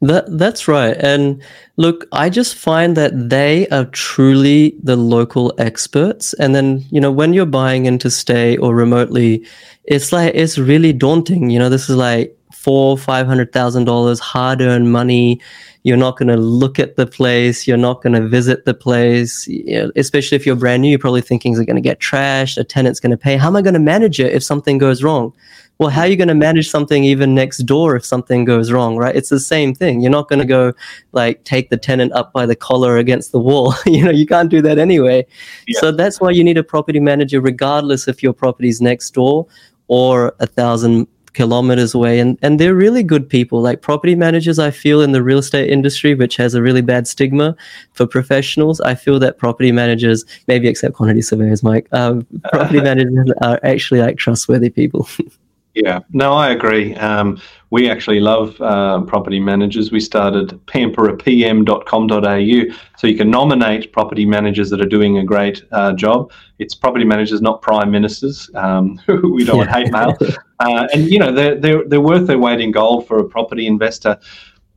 That 0.01 0.37
that's 0.37 0.67
right. 0.67 0.95
And 0.97 1.43
look, 1.75 2.07
I 2.13 2.29
just 2.29 2.55
find 2.55 2.95
that 2.95 3.11
they 3.29 3.67
are 3.67 3.85
truly 3.85 4.75
the 4.81 4.95
local 4.95 5.53
experts. 5.57 6.33
And 6.35 6.55
then, 6.55 6.85
you 6.89 7.01
know, 7.01 7.11
when 7.11 7.33
you're 7.33 7.45
buying 7.45 7.85
into 7.85 8.09
stay 8.09 8.55
or 8.57 8.73
remotely, 8.73 9.45
it's 9.83 10.13
like 10.13 10.33
it's 10.35 10.57
really 10.57 10.93
daunting. 10.93 11.49
You 11.49 11.59
know, 11.59 11.67
this 11.67 11.89
is 11.89 11.97
like 11.97 12.38
four, 12.59 12.97
five 12.97 13.25
hundred 13.25 13.53
thousand 13.53 13.85
dollars 13.85 14.19
hard 14.19 14.61
earned 14.61 14.91
money. 14.91 15.39
You're 15.83 15.97
not 15.97 16.17
going 16.17 16.27
to 16.27 16.35
look 16.35 16.77
at 16.77 16.97
the 16.97 17.07
place. 17.07 17.65
You're 17.65 17.77
not 17.77 18.03
going 18.03 18.13
to 18.13 18.27
visit 18.27 18.65
the 18.65 18.73
place. 18.73 19.47
You 19.47 19.83
know, 19.83 19.91
especially 19.95 20.35
if 20.35 20.45
you're 20.45 20.57
brand 20.57 20.81
new, 20.81 20.89
you're 20.89 20.99
probably 20.99 21.21
thinking, 21.21 21.53
is 21.53 21.59
it 21.59 21.65
going 21.65 21.77
to 21.77 21.81
get 21.81 21.99
trashed? 21.99 22.57
A 22.57 22.65
tenant's 22.65 22.99
going 22.99 23.11
to 23.11 23.17
pay. 23.17 23.37
How 23.37 23.47
am 23.47 23.55
I 23.55 23.61
going 23.61 23.75
to 23.75 23.79
manage 23.79 24.19
it 24.19 24.33
if 24.33 24.43
something 24.43 24.77
goes 24.77 25.01
wrong? 25.01 25.33
Well, 25.77 25.89
how 25.89 26.01
are 26.01 26.07
you 26.07 26.17
going 26.17 26.27
to 26.27 26.35
manage 26.35 26.69
something 26.69 27.05
even 27.05 27.33
next 27.33 27.59
door 27.59 27.95
if 27.95 28.03
something 28.03 28.43
goes 28.43 28.69
wrong, 28.69 28.97
right? 28.97 29.15
It's 29.15 29.29
the 29.29 29.39
same 29.39 29.73
thing. 29.73 30.01
You're 30.01 30.11
not 30.11 30.27
going 30.27 30.39
to 30.39 30.45
go 30.45 30.73
like 31.13 31.45
take 31.45 31.69
the 31.69 31.77
tenant 31.77 32.11
up 32.11 32.33
by 32.33 32.45
the 32.45 32.57
collar 32.57 32.97
against 32.97 33.31
the 33.31 33.39
wall. 33.39 33.73
you 33.85 34.03
know, 34.03 34.11
you 34.11 34.25
can't 34.25 34.49
do 34.49 34.61
that 34.63 34.77
anyway. 34.77 35.25
Yeah. 35.65 35.79
So 35.79 35.93
that's 35.93 36.19
why 36.19 36.31
you 36.31 36.43
need 36.43 36.57
a 36.57 36.63
property 36.63 36.99
manager, 36.99 37.39
regardless 37.39 38.09
if 38.09 38.21
your 38.21 38.33
property's 38.33 38.81
next 38.81 39.11
door 39.11 39.47
or 39.87 40.35
a 40.39 40.45
thousand 40.45 41.07
kilometers 41.33 41.93
away 41.93 42.19
and 42.19 42.37
and 42.41 42.59
they're 42.59 42.75
really 42.75 43.03
good 43.03 43.29
people. 43.29 43.61
Like 43.61 43.81
property 43.81 44.15
managers 44.15 44.59
i 44.59 44.71
feel 44.71 45.01
in 45.01 45.11
the 45.11 45.23
real 45.23 45.39
estate 45.39 45.69
industry 45.69 46.15
which 46.15 46.37
has 46.37 46.53
a 46.53 46.61
really 46.61 46.81
bad 46.81 47.07
stigma 47.07 47.55
for 47.93 48.05
professionals 48.05 48.79
i 48.81 48.95
feel 48.95 49.19
that 49.19 49.37
property 49.37 49.71
managers 49.71 50.25
maybe 50.47 50.67
except 50.67 50.95
quantity 50.95 51.21
surveyors 51.21 51.63
mike 51.63 51.87
um, 51.91 52.25
property 52.51 52.81
managers 52.91 53.31
are 53.41 53.59
actually 53.63 53.99
like 53.99 54.17
trustworthy 54.17 54.69
people 54.69 55.07
Yeah, 55.75 55.99
no, 56.11 56.33
I 56.33 56.49
agree. 56.49 56.95
Um, 56.95 57.39
we 57.69 57.89
actually 57.89 58.19
love 58.19 58.59
uh, 58.59 59.01
property 59.01 59.39
managers. 59.39 59.91
We 59.91 59.99
started 59.99 60.49
pamperapm.com.au 60.65 62.75
so 62.97 63.07
you 63.07 63.15
can 63.15 63.29
nominate 63.29 63.93
property 63.93 64.25
managers 64.25 64.71
that 64.71 64.81
are 64.81 64.87
doing 64.87 65.19
a 65.19 65.23
great 65.23 65.63
uh, 65.71 65.93
job. 65.93 66.31
It's 66.57 66.73
property 66.73 67.05
managers, 67.05 67.41
not 67.41 67.61
prime 67.61 67.91
ministers. 67.91 68.49
Um, 68.55 68.99
we 69.07 69.45
don't 69.45 69.57
want 69.57 69.69
hate 69.69 69.91
mail. 69.91 70.17
Uh, 70.61 70.85
and, 70.93 71.09
you 71.09 71.17
know, 71.17 71.31
they're, 71.31 71.55
they're, 71.55 71.87
they're 71.87 72.01
worth 72.01 72.27
their 72.27 72.37
weight 72.37 72.59
in 72.59 72.69
gold 72.69 73.07
for 73.07 73.19
a 73.19 73.23
property 73.23 73.65
investor. 73.65 74.19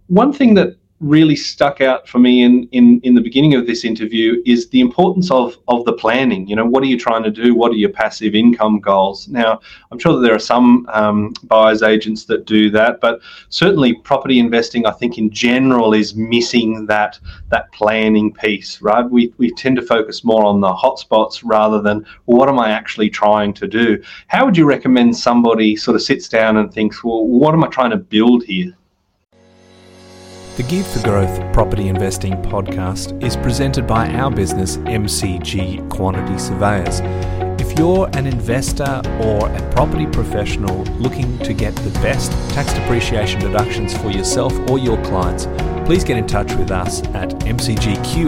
One 0.07 0.33
thing 0.33 0.55
that 0.55 0.77
really 1.03 1.35
stuck 1.35 1.81
out 1.81 2.09
for 2.09 2.21
me 2.21 2.43
in, 2.43 2.69
in, 2.71 3.01
in 3.01 3.15
the 3.15 3.21
beginning 3.21 3.55
of 3.55 3.67
this 3.67 3.85
interview 3.85 4.41
is 4.47 4.69
the 4.69 4.81
importance 4.81 5.31
of, 5.31 5.59
of 5.67 5.85
the 5.85 5.93
planning. 5.93 6.47
You 6.47 6.55
know, 6.55 6.65
what 6.65 6.83
are 6.83 6.87
you 6.87 6.99
trying 6.99 7.25
to 7.25 7.31
do? 7.31 7.55
What 7.55 7.73
are 7.73 7.77
your 7.77 7.91
passive 7.91 8.37
income 8.37 8.79
goals? 8.79 9.27
Now, 9.27 9.61
I'm 9.91 9.99
sure 9.99 10.15
that 10.15 10.21
there 10.21 10.35
are 10.35 10.39
some 10.39 10.89
um, 10.93 11.35
buyers 11.43 11.83
agents 11.83 12.25
that 12.27 12.47
do 12.47 12.71
that, 12.71 13.01
but 13.01 13.21
certainly 13.49 13.95
property 13.95 14.39
investing, 14.39 14.87
I 14.87 14.93
think 14.93 15.19
in 15.19 15.29
general, 15.31 15.93
is 15.93 16.15
missing 16.15 16.87
that 16.87 17.19
that 17.49 17.71
planning 17.73 18.33
piece, 18.33 18.81
right? 18.81 19.09
We, 19.09 19.35
we 19.39 19.51
tend 19.51 19.77
to 19.77 19.83
focus 19.83 20.25
more 20.25 20.47
on 20.47 20.61
the 20.61 20.73
hotspots 20.73 21.43
rather 21.45 21.83
than 21.83 22.07
well, 22.27 22.39
what 22.39 22.49
am 22.49 22.61
I 22.61 22.71
actually 22.71 23.11
trying 23.11 23.53
to 23.55 23.67
do? 23.67 24.01
How 24.29 24.45
would 24.45 24.57
you 24.57 24.67
recommend 24.67 25.17
somebody 25.17 25.75
sort 25.75 25.97
of 25.97 26.03
sits 26.03 26.29
down 26.29 26.57
and 26.59 26.73
thinks, 26.73 27.03
well, 27.03 27.27
what 27.27 27.55
am 27.55 27.65
I 27.65 27.69
trying 27.69 27.91
to 27.91 27.97
build 27.97 28.45
here? 28.45 28.73
The 30.55 30.65
Geared 30.65 30.85
for 30.85 31.03
Growth 31.03 31.53
Property 31.55 31.89
Investing 31.89 32.35
podcast 32.43 33.23
is 33.25 33.39
presented 33.39 33.87
by 33.87 34.13
our 34.13 34.31
business, 34.31 34.77
MCG 34.77 35.89
Quantity 35.89 36.39
Surveyors. 36.39 37.01
If 37.59 37.79
you're 37.79 38.11
an 38.13 38.27
investor 38.27 39.01
or 39.23 39.49
a 39.49 39.71
property 39.73 40.05
professional 40.05 40.85
looking 40.99 41.39
to 41.39 41.55
get 41.55 41.75
the 41.77 41.91
best 42.01 42.33
tax 42.51 42.71
depreciation 42.75 43.41
deductions 43.41 43.97
for 43.97 44.11
yourself 44.11 44.53
or 44.69 44.79
your 44.79 45.03
clients, 45.03 45.47
please 45.87 46.05
get 46.05 46.19
in 46.19 46.27
touch 46.27 46.53
with 46.57 46.71
us 46.71 47.03
at 47.15 47.31
mcgqs.com.au. 47.31 48.21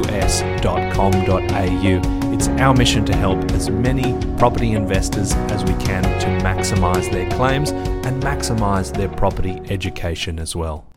It's 2.34 2.48
our 2.48 2.72
mission 2.72 3.04
to 3.04 3.14
help 3.14 3.52
as 3.52 3.68
many 3.68 4.18
property 4.38 4.72
investors 4.72 5.34
as 5.34 5.62
we 5.64 5.74
can 5.84 6.02
to 6.20 6.26
maximise 6.42 7.12
their 7.12 7.28
claims 7.32 7.72
and 7.72 8.22
maximise 8.22 8.94
their 8.96 9.10
property 9.10 9.60
education 9.68 10.38
as 10.38 10.56
well. 10.56 10.93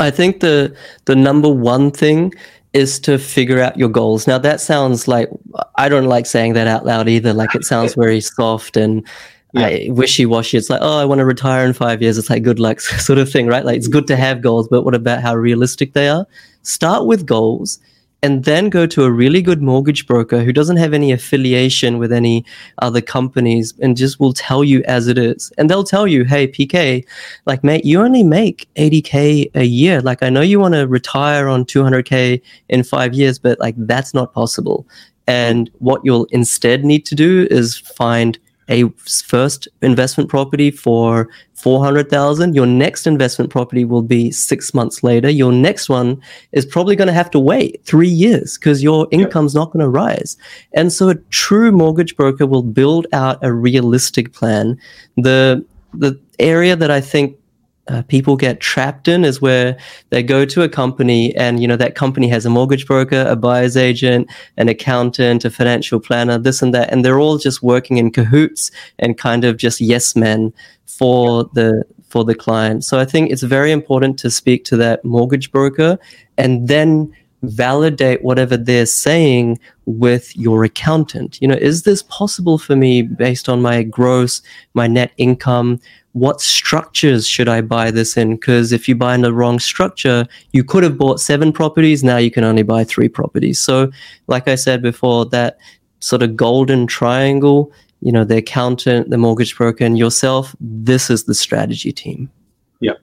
I 0.00 0.10
think 0.10 0.40
the 0.40 0.74
the 1.04 1.16
number 1.16 1.48
one 1.48 1.90
thing 1.90 2.32
is 2.72 2.98
to 3.00 3.18
figure 3.18 3.60
out 3.60 3.78
your 3.78 3.88
goals. 3.88 4.26
Now 4.26 4.38
that 4.38 4.60
sounds 4.60 5.06
like 5.06 5.28
I 5.76 5.88
don't 5.88 6.06
like 6.06 6.26
saying 6.26 6.54
that 6.54 6.66
out 6.66 6.84
loud 6.84 7.08
either. 7.08 7.32
Like 7.32 7.54
it 7.54 7.64
sounds 7.64 7.94
very 8.04 8.20
soft 8.20 8.76
and 8.76 9.06
yeah. 9.52 9.90
wishy 9.90 10.26
washy. 10.26 10.56
It's 10.56 10.68
like, 10.68 10.80
oh, 10.82 10.98
I 10.98 11.04
want 11.04 11.20
to 11.20 11.24
retire 11.24 11.64
in 11.64 11.72
five 11.72 12.02
years. 12.02 12.18
It's 12.18 12.28
like 12.28 12.42
good 12.42 12.58
luck 12.58 12.80
sort 12.80 13.18
of 13.18 13.30
thing, 13.30 13.46
right? 13.46 13.64
Like 13.64 13.76
it's 13.76 13.88
good 13.88 14.08
to 14.08 14.16
have 14.16 14.42
goals, 14.42 14.68
but 14.68 14.82
what 14.82 14.94
about 14.94 15.22
how 15.22 15.36
realistic 15.36 15.92
they 15.92 16.08
are? 16.08 16.26
Start 16.62 17.06
with 17.06 17.26
goals 17.26 17.78
and 18.24 18.44
then 18.44 18.70
go 18.70 18.86
to 18.86 19.04
a 19.04 19.12
really 19.12 19.42
good 19.42 19.60
mortgage 19.60 20.06
broker 20.06 20.42
who 20.42 20.50
doesn't 20.50 20.78
have 20.78 20.94
any 20.94 21.12
affiliation 21.12 21.98
with 21.98 22.10
any 22.10 22.42
other 22.78 23.02
companies 23.02 23.74
and 23.82 23.98
just 23.98 24.18
will 24.18 24.32
tell 24.32 24.64
you 24.64 24.82
as 24.84 25.08
it 25.08 25.18
is. 25.18 25.52
And 25.58 25.68
they'll 25.68 25.84
tell 25.84 26.06
you, 26.06 26.24
hey, 26.24 26.48
PK, 26.48 27.04
like, 27.44 27.62
mate, 27.62 27.84
you 27.84 28.00
only 28.00 28.22
make 28.22 28.66
80K 28.76 29.50
a 29.54 29.64
year. 29.64 30.00
Like, 30.00 30.22
I 30.22 30.30
know 30.30 30.40
you 30.40 30.58
want 30.58 30.72
to 30.72 30.88
retire 30.88 31.48
on 31.48 31.66
200K 31.66 32.40
in 32.70 32.82
five 32.82 33.12
years, 33.12 33.38
but 33.38 33.60
like, 33.60 33.74
that's 33.76 34.14
not 34.14 34.32
possible. 34.32 34.86
And 35.26 35.70
what 35.80 36.00
you'll 36.02 36.24
instead 36.30 36.82
need 36.82 37.04
to 37.04 37.14
do 37.14 37.46
is 37.50 37.76
find 37.76 38.38
a 38.68 38.88
first 38.98 39.68
investment 39.82 40.30
property 40.30 40.70
for 40.70 41.28
400,000 41.54 42.54
your 42.54 42.66
next 42.66 43.06
investment 43.06 43.50
property 43.50 43.84
will 43.84 44.02
be 44.02 44.30
6 44.30 44.74
months 44.74 45.02
later. 45.02 45.30
Your 45.30 45.52
next 45.52 45.88
one 45.88 46.20
is 46.52 46.66
probably 46.66 46.96
going 46.96 47.08
to 47.08 47.14
have 47.14 47.30
to 47.30 47.38
wait 47.38 47.80
3 47.84 48.08
years 48.08 48.58
cuz 48.58 48.82
your 48.82 49.06
income's 49.10 49.54
not 49.54 49.72
going 49.72 49.82
to 49.82 49.88
rise. 49.88 50.36
And 50.72 50.92
so 50.92 51.08
a 51.08 51.14
true 51.30 51.72
mortgage 51.72 52.16
broker 52.16 52.46
will 52.46 52.62
build 52.62 53.06
out 53.12 53.38
a 53.42 53.52
realistic 53.52 54.32
plan. 54.32 54.78
The 55.16 55.64
the 55.94 56.18
area 56.40 56.74
that 56.74 56.90
i 56.90 57.00
think 57.00 57.36
uh, 57.88 58.02
people 58.02 58.36
get 58.36 58.60
trapped 58.60 59.08
in 59.08 59.24
is 59.24 59.40
where 59.40 59.76
they 60.10 60.22
go 60.22 60.44
to 60.44 60.62
a 60.62 60.68
company 60.68 61.34
and 61.36 61.60
you 61.60 61.68
know 61.68 61.76
that 61.76 61.94
company 61.94 62.28
has 62.28 62.46
a 62.46 62.50
mortgage 62.50 62.86
broker 62.86 63.24
a 63.28 63.36
buyer's 63.36 63.76
agent 63.76 64.28
an 64.56 64.68
accountant 64.68 65.44
a 65.44 65.50
financial 65.50 66.00
planner 66.00 66.38
this 66.38 66.62
and 66.62 66.72
that 66.74 66.90
and 66.90 67.04
they're 67.04 67.20
all 67.20 67.36
just 67.36 67.62
working 67.62 67.98
in 67.98 68.10
cahoots 68.10 68.70
and 68.98 69.18
kind 69.18 69.44
of 69.44 69.56
just 69.56 69.80
yes 69.80 70.16
men 70.16 70.52
for 70.86 71.44
the 71.54 71.84
for 72.08 72.24
the 72.24 72.34
client. 72.34 72.84
So 72.84 72.98
i 72.98 73.04
think 73.04 73.30
it's 73.30 73.42
very 73.42 73.72
important 73.72 74.18
to 74.20 74.30
speak 74.30 74.64
to 74.66 74.76
that 74.78 75.04
mortgage 75.04 75.50
broker 75.50 75.98
and 76.38 76.68
then 76.68 77.12
validate 77.48 78.22
whatever 78.22 78.56
they're 78.56 78.86
saying 78.86 79.58
with 79.86 80.36
your 80.36 80.64
accountant 80.64 81.40
you 81.40 81.48
know 81.48 81.56
is 81.56 81.82
this 81.82 82.02
possible 82.04 82.58
for 82.58 82.76
me 82.76 83.02
based 83.02 83.48
on 83.48 83.60
my 83.60 83.82
gross 83.82 84.42
my 84.74 84.86
net 84.86 85.12
income 85.16 85.78
what 86.14 86.40
structures 86.40 87.26
should 87.26 87.48
I 87.48 87.60
buy 87.60 87.90
this 87.90 88.16
in? 88.16 88.36
Because 88.36 88.70
if 88.70 88.88
you 88.88 88.94
buy 88.94 89.16
in 89.16 89.22
the 89.22 89.32
wrong 89.32 89.58
structure, 89.58 90.26
you 90.52 90.62
could 90.62 90.84
have 90.84 90.96
bought 90.96 91.20
seven 91.20 91.52
properties. 91.52 92.04
Now 92.04 92.18
you 92.18 92.30
can 92.30 92.44
only 92.44 92.62
buy 92.62 92.84
three 92.84 93.08
properties. 93.08 93.58
So, 93.58 93.90
like 94.28 94.46
I 94.46 94.54
said 94.54 94.80
before, 94.80 95.26
that 95.26 95.58
sort 95.98 96.22
of 96.22 96.36
golden 96.36 96.86
triangle, 96.86 97.72
you 98.00 98.12
know, 98.12 98.22
the 98.22 98.36
accountant, 98.36 99.10
the 99.10 99.18
mortgage 99.18 99.56
broker, 99.56 99.84
and 99.84 99.98
yourself, 99.98 100.54
this 100.60 101.10
is 101.10 101.24
the 101.24 101.34
strategy 101.34 101.90
team. 101.90 102.30
Yeah. 102.78 102.94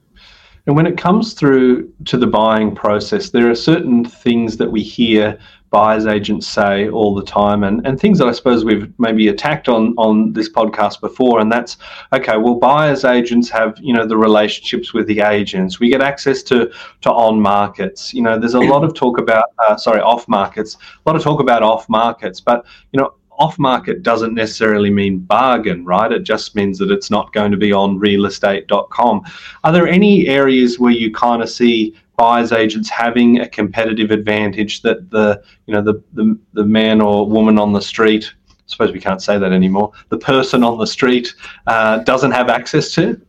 And 0.67 0.75
when 0.75 0.85
it 0.85 0.97
comes 0.97 1.33
through 1.33 1.91
to 2.05 2.17
the 2.17 2.27
buying 2.27 2.75
process, 2.75 3.29
there 3.29 3.49
are 3.49 3.55
certain 3.55 4.05
things 4.05 4.57
that 4.57 4.71
we 4.71 4.83
hear 4.83 5.39
buyers 5.71 6.05
agents 6.05 6.47
say 6.47 6.89
all 6.89 7.15
the 7.15 7.23
time 7.23 7.63
and, 7.63 7.85
and 7.87 7.97
things 7.97 8.19
that 8.19 8.27
I 8.27 8.33
suppose 8.33 8.65
we've 8.65 8.91
maybe 8.99 9.29
attacked 9.29 9.69
on 9.69 9.93
on 9.97 10.33
this 10.33 10.49
podcast 10.49 10.99
before 10.99 11.39
and 11.39 11.49
that's 11.49 11.77
okay 12.11 12.35
well 12.35 12.55
buyers 12.55 13.05
agents 13.05 13.49
have 13.49 13.77
you 13.79 13.93
know 13.93 14.05
the 14.05 14.17
relationships 14.17 14.93
with 14.93 15.07
the 15.07 15.21
agents. 15.21 15.79
We 15.79 15.89
get 15.89 16.01
access 16.01 16.43
to 16.43 16.69
to 17.01 17.09
on 17.09 17.39
markets. 17.39 18.13
You 18.13 18.21
know 18.21 18.37
there's 18.37 18.53
a 18.53 18.59
lot 18.59 18.83
of 18.83 18.93
talk 18.93 19.17
about 19.17 19.45
uh, 19.65 19.77
sorry 19.77 20.01
off 20.01 20.27
markets. 20.27 20.75
A 21.05 21.09
lot 21.09 21.15
of 21.15 21.23
talk 21.23 21.39
about 21.39 21.63
off 21.63 21.87
markets 21.87 22.41
but 22.41 22.65
you 22.91 22.99
know 22.99 23.13
off 23.41 23.57
market 23.57 24.03
doesn't 24.03 24.35
necessarily 24.35 24.91
mean 24.91 25.17
bargain, 25.17 25.83
right? 25.83 26.11
It 26.11 26.23
just 26.23 26.55
means 26.55 26.77
that 26.77 26.91
it's 26.91 27.09
not 27.09 27.33
going 27.33 27.51
to 27.51 27.57
be 27.57 27.73
on 27.73 27.99
realestate.com. 27.99 29.21
Are 29.63 29.71
there 29.71 29.87
any 29.87 30.27
areas 30.27 30.79
where 30.79 30.91
you 30.91 31.11
kind 31.11 31.41
of 31.41 31.49
see 31.49 31.95
buyers 32.17 32.51
agents 32.51 32.87
having 32.87 33.39
a 33.39 33.49
competitive 33.49 34.11
advantage 34.11 34.83
that 34.83 35.09
the 35.09 35.41
you 35.65 35.73
know 35.73 35.81
the 35.81 35.95
the, 36.13 36.37
the 36.53 36.63
man 36.63 37.01
or 37.01 37.25
woman 37.25 37.57
on 37.57 37.73
the 37.73 37.81
street 37.81 38.31
I 38.47 38.53
suppose 38.67 38.91
we 38.91 38.99
can't 38.99 39.23
say 39.23 39.39
that 39.39 39.51
anymore 39.51 39.91
the 40.09 40.19
person 40.19 40.63
on 40.63 40.77
the 40.77 40.85
street 40.85 41.33
uh, 41.65 41.97
doesn't 41.99 42.31
have 42.31 42.47
access 42.47 42.91
to 42.93 43.19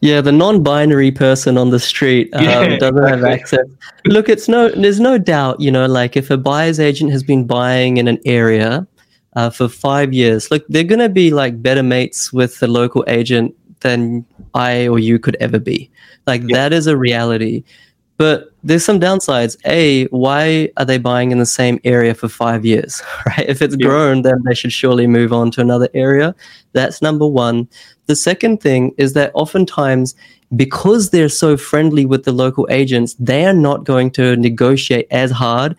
yeah, 0.00 0.20
the 0.20 0.32
non-binary 0.32 1.12
person 1.12 1.56
on 1.56 1.70
the 1.70 1.80
street 1.80 2.28
um, 2.34 2.44
yeah, 2.44 2.76
doesn't 2.76 2.98
exactly. 2.98 3.10
have 3.10 3.24
access. 3.24 3.66
Look, 4.04 4.28
it's 4.28 4.48
no, 4.48 4.68
there's 4.68 5.00
no 5.00 5.16
doubt, 5.16 5.60
you 5.60 5.70
know, 5.70 5.86
like 5.86 6.14
if 6.14 6.30
a 6.30 6.36
buyer's 6.36 6.78
agent 6.78 7.10
has 7.10 7.22
been 7.22 7.46
buying 7.46 7.96
in 7.96 8.06
an 8.06 8.18
area 8.26 8.86
uh, 9.36 9.50
for 9.50 9.68
five 9.68 10.12
years, 10.12 10.50
look, 10.50 10.64
they're 10.68 10.84
going 10.84 11.00
to 11.00 11.08
be 11.08 11.30
like 11.30 11.62
better 11.62 11.82
mates 11.82 12.32
with 12.32 12.60
the 12.60 12.68
local 12.68 13.04
agent 13.08 13.54
than 13.80 14.24
I 14.54 14.86
or 14.88 14.98
you 14.98 15.18
could 15.18 15.36
ever 15.40 15.58
be. 15.58 15.90
Like 16.26 16.42
yeah. 16.42 16.56
that 16.56 16.72
is 16.72 16.86
a 16.86 16.96
reality. 16.96 17.64
But 18.16 18.52
there's 18.62 18.84
some 18.84 19.00
downsides. 19.00 19.56
A, 19.66 20.04
why 20.06 20.70
are 20.76 20.84
they 20.84 20.98
buying 20.98 21.32
in 21.32 21.38
the 21.38 21.46
same 21.46 21.80
area 21.84 22.14
for 22.14 22.28
five 22.28 22.64
years? 22.64 23.02
Right? 23.26 23.48
If 23.48 23.60
it's 23.60 23.76
yeah. 23.78 23.86
grown, 23.86 24.22
then 24.22 24.42
they 24.44 24.54
should 24.54 24.72
surely 24.72 25.06
move 25.06 25.32
on 25.32 25.50
to 25.52 25.60
another 25.60 25.88
area. 25.94 26.34
That's 26.72 27.02
number 27.02 27.26
one. 27.26 27.68
The 28.06 28.14
second 28.14 28.60
thing 28.60 28.94
is 28.98 29.14
that 29.14 29.32
oftentimes, 29.34 30.14
because 30.54 31.10
they're 31.10 31.28
so 31.28 31.56
friendly 31.56 32.06
with 32.06 32.24
the 32.24 32.32
local 32.32 32.68
agents, 32.70 33.14
they 33.18 33.46
are 33.46 33.54
not 33.54 33.84
going 33.84 34.10
to 34.12 34.36
negotiate 34.36 35.08
as 35.10 35.30
hard 35.30 35.74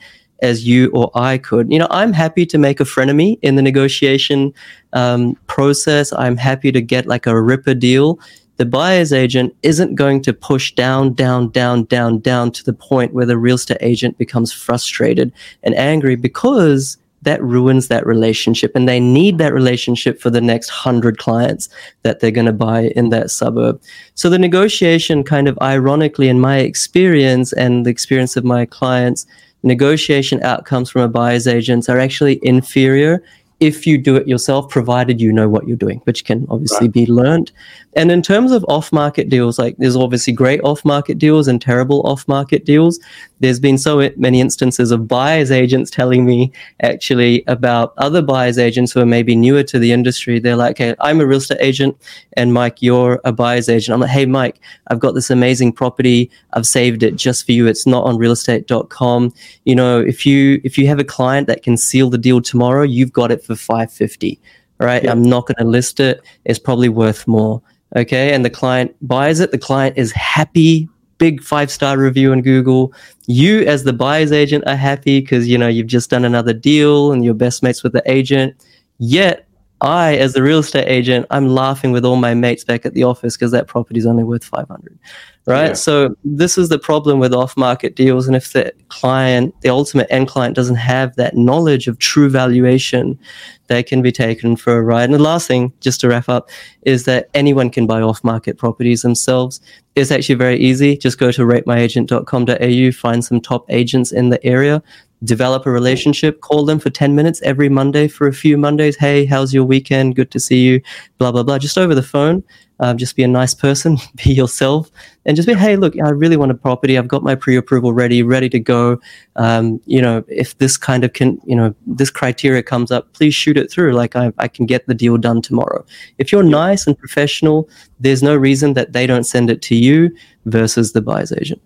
as 0.45 0.65
you 0.65 0.89
or 0.91 1.11
I 1.15 1.37
could. 1.37 1.71
You 1.71 1.79
know, 1.79 1.87
I'm 1.89 2.13
happy 2.13 2.45
to 2.45 2.57
make 2.57 2.79
a 2.79 2.85
frenemy 2.85 3.37
in 3.41 3.55
the 3.55 3.61
negotiation 3.61 4.53
um, 4.93 5.35
process. 5.47 6.13
I'm 6.13 6.37
happy 6.37 6.71
to 6.71 6.81
get 6.81 7.05
like 7.05 7.25
a 7.27 7.41
ripper 7.41 7.73
deal 7.73 8.19
the 8.57 8.65
buyer's 8.65 9.11
agent 9.11 9.55
isn't 9.63 9.95
going 9.95 10.21
to 10.21 10.33
push 10.33 10.73
down, 10.73 11.13
down, 11.13 11.49
down, 11.49 11.83
down, 11.85 12.19
down 12.19 12.51
to 12.51 12.63
the 12.63 12.73
point 12.73 13.13
where 13.13 13.25
the 13.25 13.37
real 13.37 13.55
estate 13.55 13.77
agent 13.81 14.17
becomes 14.17 14.53
frustrated 14.53 15.33
and 15.63 15.75
angry 15.75 16.15
because 16.15 16.97
that 17.23 17.43
ruins 17.43 17.87
that 17.87 18.05
relationship. 18.05 18.71
And 18.75 18.87
they 18.87 18.99
need 18.99 19.39
that 19.39 19.53
relationship 19.53 20.21
for 20.21 20.29
the 20.29 20.41
next 20.41 20.69
hundred 20.69 21.17
clients 21.17 21.67
that 22.03 22.19
they're 22.19 22.31
going 22.31 22.45
to 22.45 22.53
buy 22.53 22.91
in 22.95 23.09
that 23.09 23.31
suburb. 23.31 23.81
So 24.13 24.29
the 24.29 24.39
negotiation 24.39 25.23
kind 25.23 25.47
of 25.47 25.57
ironically, 25.61 26.29
in 26.29 26.39
my 26.39 26.59
experience 26.59 27.51
and 27.51 27.85
the 27.85 27.89
experience 27.89 28.37
of 28.37 28.45
my 28.45 28.65
clients, 28.65 29.25
negotiation 29.65 30.41
outcomes 30.43 30.89
from 30.89 31.01
a 31.01 31.07
buyer's 31.09 31.47
agent 31.47 31.89
are 31.89 31.99
actually 31.99 32.39
inferior 32.43 33.21
if 33.59 33.87
you 33.87 33.97
do 33.97 34.15
it 34.17 34.27
yourself, 34.27 34.69
provided 34.69 35.21
you 35.21 35.31
know 35.31 35.47
what 35.47 35.67
you're 35.67 35.77
doing, 35.77 36.01
which 36.03 36.25
can 36.25 36.45
obviously 36.49 36.87
right. 36.87 36.93
be 36.93 37.05
learned. 37.05 37.51
And 37.95 38.11
in 38.11 38.21
terms 38.21 38.51
of 38.51 38.65
off 38.67 38.91
market 38.91 39.29
deals, 39.29 39.57
like 39.57 39.77
there's 39.77 39.95
obviously 39.95 40.33
great 40.33 40.59
off 40.63 40.83
market 40.83 41.17
deals 41.17 41.47
and 41.47 41.61
terrible 41.61 42.05
off 42.05 42.27
market 42.27 42.65
deals. 42.65 42.99
There's 43.39 43.59
been 43.59 43.77
so 43.77 44.09
many 44.17 44.41
instances 44.41 44.91
of 44.91 45.07
buyers 45.07 45.51
agents 45.51 45.89
telling 45.89 46.25
me 46.25 46.51
actually 46.81 47.43
about 47.47 47.93
other 47.97 48.21
buyers 48.21 48.57
agents 48.57 48.91
who 48.91 48.99
are 48.99 49.05
maybe 49.05 49.35
newer 49.35 49.63
to 49.63 49.79
the 49.79 49.93
industry. 49.93 50.39
They're 50.39 50.55
like, 50.57 50.77
hey, 50.77 50.95
I'm 50.99 51.21
a 51.21 51.25
real 51.25 51.37
estate 51.37 51.59
agent 51.61 51.97
and 52.33 52.53
Mike, 52.53 52.81
you're 52.81 53.21
a 53.23 53.31
buyer's 53.31 53.69
agent. 53.69 53.93
I'm 53.93 54.01
like, 54.01 54.09
hey, 54.09 54.25
Mike, 54.25 54.59
I've 54.87 54.99
got 54.99 55.13
this 55.13 55.29
amazing 55.29 55.71
property. 55.71 56.29
I've 56.53 56.65
saved 56.67 57.03
it 57.03 57.15
just 57.15 57.45
for 57.45 57.53
you. 57.53 57.67
It's 57.67 57.87
not 57.87 58.03
on 58.03 58.17
realestate.com. 58.17 59.33
You 59.63 59.75
know, 59.75 59.99
if 60.01 60.25
you, 60.25 60.59
if 60.65 60.77
you 60.77 60.87
have 60.87 60.99
a 60.99 61.05
client 61.05 61.47
that 61.47 61.63
can 61.63 61.77
seal 61.77 62.09
the 62.09 62.17
deal 62.17 62.41
tomorrow, 62.41 62.83
you've 62.83 63.13
got 63.13 63.31
it 63.31 63.44
for 63.45 63.55
550 63.55 64.39
right? 64.79 65.03
Yeah. 65.03 65.11
I'm 65.11 65.23
not 65.23 65.47
going 65.47 65.57
to 65.57 65.65
list 65.65 65.99
it. 65.99 66.21
It's 66.45 66.59
probably 66.59 66.89
worth 66.89 67.27
more. 67.27 67.61
Okay. 67.95 68.33
And 68.33 68.43
the 68.43 68.49
client 68.49 68.95
buys 69.01 69.39
it. 69.39 69.51
The 69.51 69.57
client 69.57 69.97
is 69.97 70.11
happy. 70.11 70.89
Big 71.17 71.41
five 71.41 71.71
star 71.71 71.97
review 71.97 72.33
on 72.33 72.41
Google. 72.41 72.93
You, 73.27 73.61
as 73.61 73.83
the 73.83 73.93
buyer's 73.93 74.33
agent, 74.33 74.65
are 74.67 74.75
happy 74.75 75.21
because 75.21 75.47
you 75.47 75.57
know 75.57 75.69
you've 75.69 75.87
just 75.87 76.09
done 76.09 76.25
another 76.25 76.51
deal 76.51 77.13
and 77.13 77.23
you're 77.23 77.33
best 77.33 77.63
mates 77.63 77.83
with 77.83 77.93
the 77.93 78.03
agent. 78.05 78.53
Yet, 78.97 79.47
I, 79.81 80.15
as 80.15 80.33
the 80.33 80.41
real 80.41 80.59
estate 80.59 80.87
agent, 80.87 81.25
I'm 81.29 81.47
laughing 81.47 81.91
with 81.91 82.05
all 82.05 82.15
my 82.15 82.33
mates 82.33 82.63
back 82.63 82.85
at 82.85 82.93
the 82.93 83.03
office 83.03 83.35
because 83.35 83.51
that 83.51 83.67
property 83.67 83.99
is 83.99 84.05
only 84.05 84.23
worth 84.23 84.43
500 84.43 84.97
right? 85.45 85.67
Yeah. 85.67 85.73
So 85.73 86.15
this 86.23 86.57
is 86.57 86.69
the 86.69 86.79
problem 86.79 87.19
with 87.19 87.33
off-market 87.33 87.95
deals, 87.95 88.27
and 88.27 88.35
if 88.35 88.53
the 88.53 88.73
client, 88.89 89.53
the 89.61 89.69
ultimate 89.69 90.07
end 90.09 90.27
client, 90.27 90.55
doesn't 90.55 90.75
have 90.75 91.15
that 91.15 91.35
knowledge 91.35 91.87
of 91.87 91.99
true 91.99 92.29
valuation, 92.29 93.19
they 93.67 93.83
can 93.83 94.01
be 94.01 94.11
taken 94.11 94.55
for 94.55 94.77
a 94.77 94.81
ride. 94.81 95.05
And 95.05 95.13
the 95.13 95.19
last 95.19 95.47
thing, 95.47 95.71
just 95.81 96.01
to 96.01 96.07
wrap 96.07 96.29
up, 96.29 96.49
is 96.83 97.05
that 97.05 97.29
anyone 97.33 97.69
can 97.69 97.87
buy 97.87 98.01
off-market 98.01 98.57
properties 98.57 99.01
themselves. 99.01 99.61
It's 99.95 100.11
actually 100.11 100.35
very 100.35 100.57
easy. 100.57 100.97
Just 100.97 101.17
go 101.17 101.31
to 101.31 101.41
ratemyagent.com.au, 101.41 102.91
find 102.91 103.23
some 103.23 103.41
top 103.41 103.65
agents 103.69 104.11
in 104.11 104.29
the 104.29 104.43
area, 104.45 104.83
develop 105.25 105.65
a 105.65 105.71
relationship, 105.71 106.41
call 106.41 106.65
them 106.65 106.79
for 106.79 106.89
10 106.89 107.15
minutes 107.15 107.41
every 107.41 107.69
Monday 107.69 108.07
for 108.07 108.27
a 108.27 108.33
few 108.33 108.57
Mondays. 108.57 108.95
Hey, 108.95 109.25
how's 109.25 109.53
your 109.53 109.65
weekend? 109.65 110.15
Good 110.15 110.31
to 110.31 110.39
see 110.39 110.63
you. 110.63 110.81
Blah, 111.17 111.31
blah, 111.31 111.43
blah. 111.43 111.57
Just 111.57 111.77
over 111.77 111.95
the 111.95 112.03
phone. 112.03 112.43
Um, 112.81 112.97
just 112.97 113.15
be 113.15 113.23
a 113.23 113.27
nice 113.27 113.53
person, 113.53 113.97
be 114.23 114.33
yourself, 114.33 114.91
and 115.25 115.35
just 115.37 115.47
be, 115.47 115.53
hey, 115.53 115.77
look, 115.77 115.93
I 115.97 116.09
really 116.09 116.35
want 116.35 116.51
a 116.51 116.55
property. 116.55 116.97
I've 116.97 117.07
got 117.07 117.23
my 117.23 117.33
pre-approval 117.33 117.93
ready, 117.93 118.21
ready 118.21 118.49
to 118.49 118.59
go. 118.59 118.99
Um, 119.37 119.79
you 119.85 120.01
know, 120.01 120.25
if 120.27 120.57
this 120.57 120.75
kind 120.75 121.05
of 121.05 121.13
can, 121.13 121.39
you 121.45 121.55
know, 121.55 121.73
this 121.87 122.09
criteria 122.09 122.63
comes 122.63 122.91
up, 122.91 123.13
please 123.13 123.33
shoot 123.33 123.57
it 123.57 123.71
through. 123.71 123.93
Like 123.93 124.15
I, 124.15 124.33
I 124.37 124.49
can 124.49 124.65
get 124.65 124.87
the 124.87 124.93
deal 124.93 125.17
done 125.17 125.41
tomorrow. 125.41 125.85
If 126.17 126.31
you're 126.31 126.43
nice 126.43 126.85
and 126.85 126.97
professional, 126.97 127.69
there's 127.99 128.21
no 128.21 128.35
reason 128.35 128.73
that 128.73 128.91
they 128.91 129.07
don't 129.07 129.23
send 129.23 129.49
it 129.49 129.61
to 129.63 129.75
you 129.75 130.13
versus 130.45 130.91
the 130.91 131.01
buyer's 131.01 131.31
agent. 131.31 131.61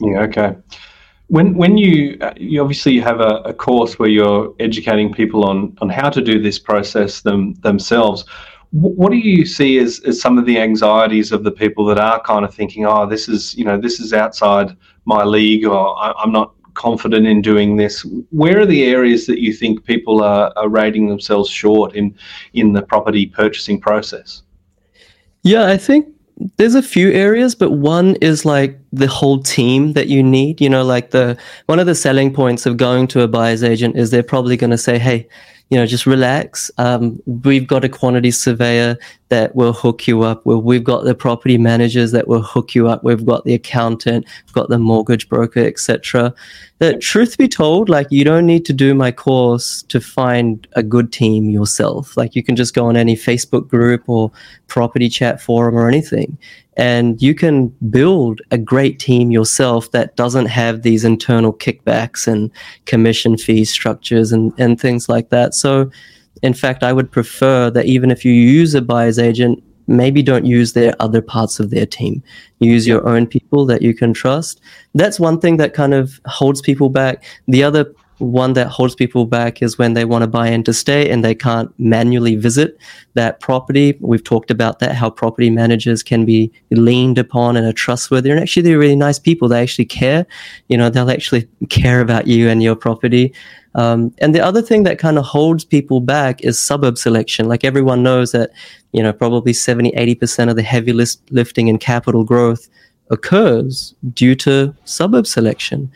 Yeah. 0.00 0.22
Okay. 0.22 0.56
When 1.28 1.54
when 1.54 1.76
you 1.76 2.18
uh, 2.20 2.34
you 2.36 2.60
obviously 2.60 2.98
have 3.00 3.20
a, 3.20 3.42
a 3.44 3.54
course 3.54 3.98
where 3.98 4.08
you're 4.08 4.54
educating 4.58 5.12
people 5.12 5.44
on 5.44 5.76
on 5.80 5.88
how 5.88 6.10
to 6.10 6.20
do 6.20 6.40
this 6.42 6.58
process 6.58 7.20
them 7.20 7.54
themselves 7.62 8.24
what 8.70 9.10
do 9.10 9.16
you 9.16 9.46
see 9.46 9.78
as, 9.78 10.00
as 10.00 10.20
some 10.20 10.36
of 10.36 10.44
the 10.44 10.58
anxieties 10.58 11.32
of 11.32 11.42
the 11.42 11.50
people 11.50 11.86
that 11.86 11.98
are 11.98 12.20
kind 12.22 12.44
of 12.44 12.54
thinking, 12.54 12.84
oh, 12.84 13.06
this 13.06 13.28
is 13.28 13.54
you 13.54 13.64
know 13.64 13.80
this 13.80 13.98
is 13.98 14.12
outside 14.12 14.76
my 15.04 15.24
league, 15.24 15.64
or 15.64 15.96
I'm 15.98 16.32
not 16.32 16.54
confident 16.74 17.26
in 17.26 17.40
doing 17.40 17.76
this? 17.76 18.04
Where 18.30 18.60
are 18.60 18.66
the 18.66 18.84
areas 18.84 19.26
that 19.26 19.40
you 19.40 19.52
think 19.52 19.84
people 19.84 20.22
are, 20.22 20.52
are 20.56 20.68
rating 20.68 21.08
themselves 21.08 21.48
short 21.48 21.94
in 21.94 22.14
in 22.52 22.72
the 22.72 22.82
property 22.82 23.26
purchasing 23.26 23.80
process? 23.80 24.42
Yeah, 25.42 25.66
I 25.66 25.78
think 25.78 26.08
there's 26.56 26.74
a 26.74 26.82
few 26.82 27.10
areas, 27.10 27.54
but 27.54 27.72
one 27.72 28.14
is 28.16 28.44
like 28.44 28.78
the 28.92 29.08
whole 29.08 29.42
team 29.42 29.92
that 29.94 30.08
you 30.08 30.22
need. 30.22 30.60
You 30.60 30.68
know, 30.68 30.84
like 30.84 31.10
the 31.10 31.36
one 31.66 31.78
of 31.78 31.86
the 31.86 31.94
selling 31.94 32.32
points 32.32 32.66
of 32.66 32.76
going 32.76 33.08
to 33.08 33.22
a 33.22 33.28
buyer's 33.28 33.62
agent 33.62 33.96
is 33.96 34.10
they're 34.10 34.22
probably 34.22 34.56
going 34.56 34.70
to 34.70 34.78
say, 34.78 34.98
hey 34.98 35.28
you 35.70 35.76
know, 35.76 35.86
just 35.86 36.06
relax. 36.06 36.70
Um, 36.78 37.20
we've 37.26 37.66
got 37.66 37.84
a 37.84 37.88
quantity 37.88 38.30
surveyor 38.30 38.96
that 39.28 39.54
will 39.54 39.74
hook 39.74 40.06
you 40.06 40.22
up. 40.22 40.46
we've 40.46 40.84
got 40.84 41.04
the 41.04 41.14
property 41.14 41.58
managers 41.58 42.12
that 42.12 42.26
will 42.26 42.40
hook 42.40 42.74
you 42.74 42.88
up. 42.88 43.04
We've 43.04 43.24
got 43.24 43.44
the 43.44 43.52
accountant, 43.52 44.24
we've 44.46 44.54
got 44.54 44.70
the 44.70 44.78
mortgage 44.78 45.28
broker, 45.28 45.60
etc. 45.60 46.32
That 46.78 47.02
truth 47.02 47.36
be 47.36 47.48
told, 47.48 47.90
like 47.90 48.06
you 48.10 48.24
don't 48.24 48.46
need 48.46 48.64
to 48.66 48.72
do 48.72 48.94
my 48.94 49.12
course 49.12 49.82
to 49.84 50.00
find 50.00 50.66
a 50.72 50.82
good 50.82 51.12
team 51.12 51.50
yourself. 51.50 52.16
Like 52.16 52.34
you 52.34 52.42
can 52.42 52.56
just 52.56 52.74
go 52.74 52.86
on 52.86 52.96
any 52.96 53.16
Facebook 53.16 53.68
group 53.68 54.08
or 54.08 54.32
property 54.68 55.10
chat 55.10 55.40
forum 55.40 55.76
or 55.76 55.88
anything 55.88 56.38
and 56.78 57.20
you 57.20 57.34
can 57.34 57.68
build 57.90 58.40
a 58.52 58.56
great 58.56 59.00
team 59.00 59.32
yourself 59.32 59.90
that 59.90 60.14
doesn't 60.14 60.46
have 60.46 60.82
these 60.82 61.04
internal 61.04 61.52
kickbacks 61.52 62.28
and 62.28 62.52
commission 62.86 63.36
fee 63.36 63.64
structures 63.64 64.30
and, 64.30 64.52
and 64.58 64.80
things 64.80 65.08
like 65.08 65.30
that. 65.30 65.54
So, 65.54 65.90
in 66.40 66.54
fact, 66.54 66.84
I 66.84 66.92
would 66.92 67.10
prefer 67.10 67.68
that 67.70 67.86
even 67.86 68.12
if 68.12 68.24
you 68.24 68.32
use 68.32 68.74
a 68.74 68.80
buyer's 68.80 69.18
agent, 69.18 69.60
maybe 69.88 70.22
don't 70.22 70.46
use 70.46 70.74
their 70.74 70.94
other 71.00 71.20
parts 71.20 71.58
of 71.58 71.70
their 71.70 71.86
team. 71.86 72.22
Use 72.60 72.86
your 72.86 73.08
own 73.08 73.26
people 73.26 73.66
that 73.66 73.82
you 73.82 73.92
can 73.92 74.14
trust. 74.14 74.60
That's 74.94 75.18
one 75.18 75.40
thing 75.40 75.56
that 75.56 75.74
kind 75.74 75.94
of 75.94 76.20
holds 76.26 76.60
people 76.60 76.90
back. 76.90 77.24
The 77.48 77.64
other 77.64 77.92
one 78.18 78.52
that 78.54 78.68
holds 78.68 78.94
people 78.94 79.26
back 79.26 79.62
is 79.62 79.78
when 79.78 79.94
they 79.94 80.04
want 80.04 80.22
to 80.22 80.28
buy 80.28 80.52
interstate 80.52 81.10
and 81.10 81.24
they 81.24 81.34
can't 81.34 81.72
manually 81.78 82.36
visit 82.36 82.78
that 83.14 83.40
property. 83.40 83.96
We've 84.00 84.22
talked 84.22 84.50
about 84.50 84.78
that, 84.80 84.94
how 84.94 85.10
property 85.10 85.50
managers 85.50 86.02
can 86.02 86.24
be 86.24 86.52
leaned 86.70 87.18
upon 87.18 87.56
and 87.56 87.66
are 87.66 87.72
trustworthy. 87.72 88.30
And 88.30 88.40
actually, 88.40 88.62
they're 88.62 88.78
really 88.78 88.96
nice 88.96 89.18
people. 89.18 89.48
They 89.48 89.62
actually 89.62 89.84
care. 89.84 90.26
You 90.68 90.76
know, 90.76 90.90
they'll 90.90 91.10
actually 91.10 91.48
care 91.70 92.00
about 92.00 92.26
you 92.26 92.48
and 92.48 92.62
your 92.62 92.76
property. 92.76 93.32
Um, 93.74 94.12
and 94.18 94.34
the 94.34 94.40
other 94.40 94.62
thing 94.62 94.82
that 94.84 94.98
kind 94.98 95.18
of 95.18 95.24
holds 95.24 95.64
people 95.64 96.00
back 96.00 96.42
is 96.42 96.58
suburb 96.58 96.98
selection. 96.98 97.46
Like 97.46 97.64
everyone 97.64 98.02
knows 98.02 98.32
that, 98.32 98.50
you 98.92 99.02
know, 99.02 99.12
probably 99.12 99.52
70, 99.52 99.92
80% 99.92 100.50
of 100.50 100.56
the 100.56 100.62
heavy 100.62 100.92
list 100.92 101.22
lifting 101.30 101.68
and 101.68 101.78
capital 101.78 102.24
growth 102.24 102.68
occurs 103.10 103.94
due 104.12 104.34
to 104.36 104.74
suburb 104.84 105.26
selection. 105.26 105.90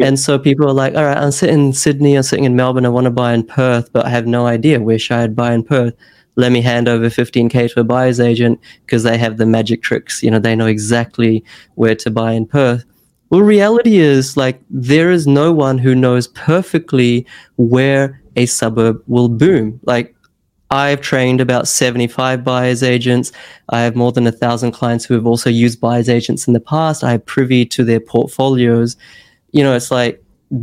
And 0.00 0.18
so 0.18 0.38
people 0.38 0.68
are 0.68 0.72
like, 0.72 0.94
all 0.94 1.04
right, 1.04 1.16
I'm 1.16 1.30
sitting 1.30 1.66
in 1.66 1.72
Sydney, 1.72 2.16
I'm 2.16 2.24
sitting 2.24 2.44
in 2.44 2.56
Melbourne, 2.56 2.84
I 2.84 2.88
want 2.88 3.04
to 3.04 3.10
buy 3.10 3.32
in 3.32 3.44
Perth, 3.44 3.92
but 3.92 4.04
I 4.04 4.08
have 4.08 4.26
no 4.26 4.46
idea 4.46 4.80
should 4.98 5.16
I 5.16 5.26
buy 5.28 5.52
in 5.52 5.62
Perth. 5.62 5.94
Let 6.36 6.50
me 6.50 6.62
hand 6.62 6.88
over 6.88 7.06
15K 7.06 7.72
to 7.72 7.80
a 7.80 7.84
buyer's 7.84 8.18
agent 8.18 8.60
because 8.84 9.04
they 9.04 9.16
have 9.18 9.36
the 9.36 9.46
magic 9.46 9.82
tricks. 9.82 10.20
You 10.20 10.32
know, 10.32 10.40
they 10.40 10.56
know 10.56 10.66
exactly 10.66 11.44
where 11.76 11.94
to 11.94 12.10
buy 12.10 12.32
in 12.32 12.46
Perth. 12.46 12.84
Well, 13.30 13.42
reality 13.42 13.98
is 13.98 14.36
like 14.36 14.60
there 14.68 15.10
is 15.10 15.28
no 15.28 15.52
one 15.52 15.78
who 15.78 15.94
knows 15.94 16.26
perfectly 16.28 17.24
where 17.56 18.20
a 18.34 18.46
suburb 18.46 19.00
will 19.06 19.28
boom. 19.28 19.78
Like 19.84 20.14
I've 20.70 21.00
trained 21.00 21.40
about 21.40 21.68
75 21.68 22.42
buyer's 22.42 22.82
agents. 22.82 23.30
I 23.68 23.82
have 23.82 23.94
more 23.94 24.10
than 24.10 24.26
a 24.26 24.32
thousand 24.32 24.72
clients 24.72 25.04
who 25.04 25.14
have 25.14 25.26
also 25.26 25.50
used 25.50 25.80
buyer's 25.80 26.08
agents 26.08 26.48
in 26.48 26.52
the 26.52 26.60
past. 26.60 27.04
I 27.04 27.12
have 27.12 27.26
privy 27.26 27.64
to 27.66 27.84
their 27.84 28.00
portfolios 28.00 28.96
you 29.54 29.62
know, 29.62 29.74
it's 29.74 29.90
like 29.90 30.22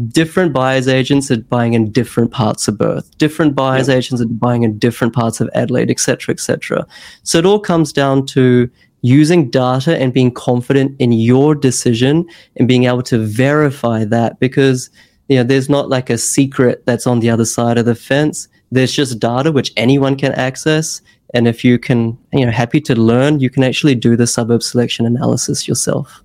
different 0.10 0.54
buyers 0.54 0.88
agents 0.88 1.32
are 1.32 1.38
buying 1.38 1.74
in 1.74 1.92
different 1.92 2.32
parts 2.32 2.68
of 2.68 2.78
Perth. 2.78 3.18
Different 3.18 3.56
buyers 3.56 3.88
yeah. 3.88 3.96
agents 3.96 4.22
are 4.22 4.28
buying 4.28 4.64
in 4.64 4.78
different 4.78 5.14
parts 5.14 5.42
of 5.42 5.50
Adelaide, 5.56 5.90
etc., 5.90 6.34
etc. 6.34 6.86
So 7.24 7.40
it 7.40 7.46
all 7.46 7.60
comes 7.60 7.94
down 7.94 8.26
to 8.28 8.70
using 9.02 9.50
data 9.50 9.98
and 9.98 10.14
being 10.14 10.32
confident 10.32 10.96
in 11.00 11.14
your 11.14 11.56
decision 11.56 12.26
and 12.58 12.68
being 12.68 12.84
able 12.84 13.02
to 13.02 13.18
verify 13.18 14.04
that 14.04 14.40
because 14.40 14.90
you 15.28 15.38
know 15.38 15.44
there's 15.44 15.70
not 15.70 15.90
like 15.90 16.10
a 16.10 16.18
secret 16.18 16.86
that's 16.86 17.08
on 17.08 17.20
the 17.20 17.30
other 17.30 17.46
side 17.46 17.80
of 17.80 17.86
the 17.86 17.96
fence 17.96 18.48
there's 18.72 18.94
just 18.94 19.18
data 19.18 19.52
which 19.52 19.74
anyone 19.76 20.16
can 20.16 20.32
access 20.34 21.02
and 21.34 21.48
if 21.48 21.66
you 21.66 21.80
can 21.80 22.16
you 22.32 22.46
know 22.46 22.52
happy 22.52 22.80
to 22.80 22.94
learn 22.94 23.40
you 23.40 23.50
can 23.50 23.64
actually 23.64 23.96
do 23.96 24.16
the 24.16 24.28
suburb 24.28 24.62
selection 24.62 25.04
analysis 25.04 25.68
yourself 25.68 26.24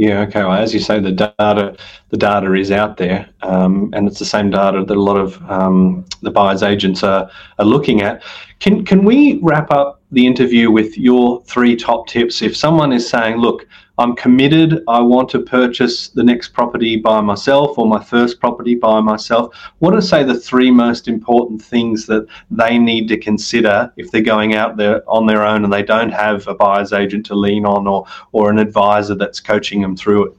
yeah, 0.00 0.20
okay. 0.20 0.40
Well, 0.44 0.54
as 0.54 0.72
you 0.72 0.80
say, 0.80 0.98
the 0.98 1.12
data 1.12 1.76
the 2.08 2.16
data 2.16 2.54
is 2.54 2.70
out 2.70 2.96
there, 2.96 3.28
um, 3.42 3.90
and 3.92 4.08
it's 4.08 4.18
the 4.18 4.24
same 4.24 4.48
data 4.48 4.82
that 4.82 4.96
a 4.96 5.00
lot 5.00 5.18
of 5.18 5.38
um, 5.50 6.06
the 6.22 6.30
buyers 6.30 6.62
agents 6.62 7.02
are, 7.02 7.30
are 7.58 7.64
looking 7.66 8.00
at. 8.00 8.22
Can 8.60 8.82
can 8.82 9.04
we 9.04 9.38
wrap 9.42 9.70
up 9.70 10.00
the 10.10 10.26
interview 10.26 10.70
with 10.70 10.96
your 10.96 11.42
three 11.42 11.76
top 11.76 12.06
tips? 12.06 12.40
If 12.40 12.56
someone 12.56 12.94
is 12.94 13.10
saying, 13.10 13.36
"Look, 13.36 13.66
I'm 14.00 14.16
committed. 14.16 14.82
I 14.88 14.98
want 15.00 15.28
to 15.28 15.40
purchase 15.40 16.08
the 16.08 16.24
next 16.24 16.54
property 16.54 16.96
by 16.96 17.20
myself 17.20 17.78
or 17.78 17.86
my 17.86 18.02
first 18.02 18.40
property 18.40 18.74
by 18.74 18.98
myself. 19.00 19.54
What 19.80 19.94
are, 19.94 20.00
say, 20.00 20.24
the 20.24 20.40
three 20.40 20.70
most 20.70 21.06
important 21.06 21.60
things 21.60 22.06
that 22.06 22.26
they 22.50 22.78
need 22.78 23.08
to 23.08 23.18
consider 23.18 23.92
if 23.98 24.10
they're 24.10 24.22
going 24.22 24.54
out 24.54 24.78
there 24.78 25.02
on 25.06 25.26
their 25.26 25.44
own 25.46 25.64
and 25.64 25.72
they 25.72 25.82
don't 25.82 26.08
have 26.12 26.48
a 26.48 26.54
buyer's 26.54 26.94
agent 26.94 27.26
to 27.26 27.34
lean 27.34 27.66
on 27.66 27.86
or, 27.86 28.06
or 28.32 28.50
an 28.50 28.58
advisor 28.58 29.14
that's 29.14 29.38
coaching 29.38 29.82
them 29.82 29.94
through 29.94 30.28
it? 30.28 30.32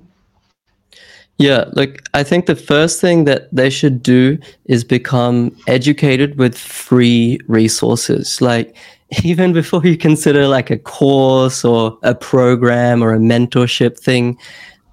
Yeah, 1.38 1.66
look, 1.74 2.02
I 2.16 2.24
think 2.24 2.48
the 2.48 2.56
first 2.56 3.00
thing 3.00 3.26
that 3.26 3.54
they 3.54 3.70
should 3.70 4.02
do 4.02 4.40
is 4.66 4.84
become 4.84 5.56
educated 5.68 6.40
with 6.40 6.58
free 6.58 7.40
resources. 7.48 8.42
Like, 8.42 8.76
even 9.24 9.54
before 9.54 9.86
you 9.86 9.98
consider 9.98 10.48
like 10.48 10.70
a 10.70 10.78
course 10.78 11.66
or 11.66 11.98
a 12.04 12.16
program 12.16 13.04
or 13.04 13.14
a 13.14 13.20
mentorship 13.20 14.00
thing, 14.00 14.38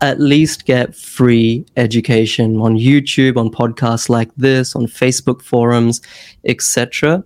at 0.00 0.20
least 0.20 0.64
get 0.64 0.94
free 0.94 1.64
education 1.76 2.56
on 2.60 2.76
YouTube, 2.76 3.36
on 3.36 3.50
podcasts 3.50 4.08
like 4.08 4.30
this, 4.36 4.76
on 4.76 4.86
Facebook 4.86 5.42
forums, 5.42 6.00
etc. 6.44 7.22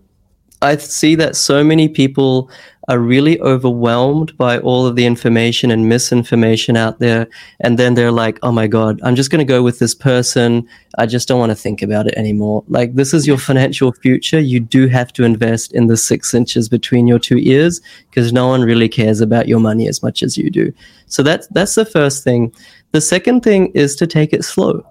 I 0.62 0.77
see 0.77 1.14
that 1.16 1.37
so 1.37 1.64
many 1.64 1.88
people 1.88 2.51
are 2.88 2.98
really 2.98 3.40
overwhelmed 3.40 4.37
by 4.37 4.59
all 4.59 4.87
of 4.87 4.96
the 4.96 5.07
information 5.07 5.70
and 5.70 5.88
misinformation 5.88 6.77
out 6.77 6.98
there. 6.98 7.29
And 7.61 7.79
then 7.79 7.94
they're 7.94 8.12
like, 8.12 8.38
oh 8.42 8.51
my 8.51 8.66
God, 8.66 9.01
I'm 9.05 9.14
just 9.14 9.31
going 9.31 9.44
to 9.44 9.51
go 9.51 9.62
with 9.62 9.79
this 9.79 9.94
person. 9.94 10.66
I 10.98 11.07
just 11.07 11.29
don't 11.29 11.38
want 11.38 11.51
to 11.51 11.57
think 11.57 11.81
about 11.81 12.07
it 12.07 12.14
anymore. 12.14 12.64
Like, 12.68 12.94
this 12.94 13.14
is 13.14 13.27
your 13.27 13.38
financial 13.38 13.92
future. 13.92 14.40
You 14.40 14.61
do 14.61 14.88
have 14.88 15.12
to 15.14 15.25
invest 15.25 15.72
in 15.72 15.87
the 15.87 15.96
six 15.96 16.35
inches 16.35 16.68
between 16.68 17.07
your 17.07 17.20
two 17.20 17.38
ears 17.38 17.81
because 18.11 18.33
no 18.33 18.48
one 18.48 18.62
really 18.62 18.88
cares 18.88 19.20
about 19.20 19.48
your 19.48 19.61
money 19.61 19.87
as 19.87 20.03
much 20.03 20.22
as 20.22 20.37
you 20.37 20.51
do. 20.51 20.72
So 21.07 21.22
that's, 21.22 21.46
that's 21.48 21.75
the 21.77 21.85
first 21.85 22.25
thing. 22.25 22.53
The 22.90 23.01
second 23.01 23.42
thing 23.42 23.68
is 23.75 23.94
to 23.96 24.07
take 24.07 24.33
it 24.33 24.44
slow 24.44 24.85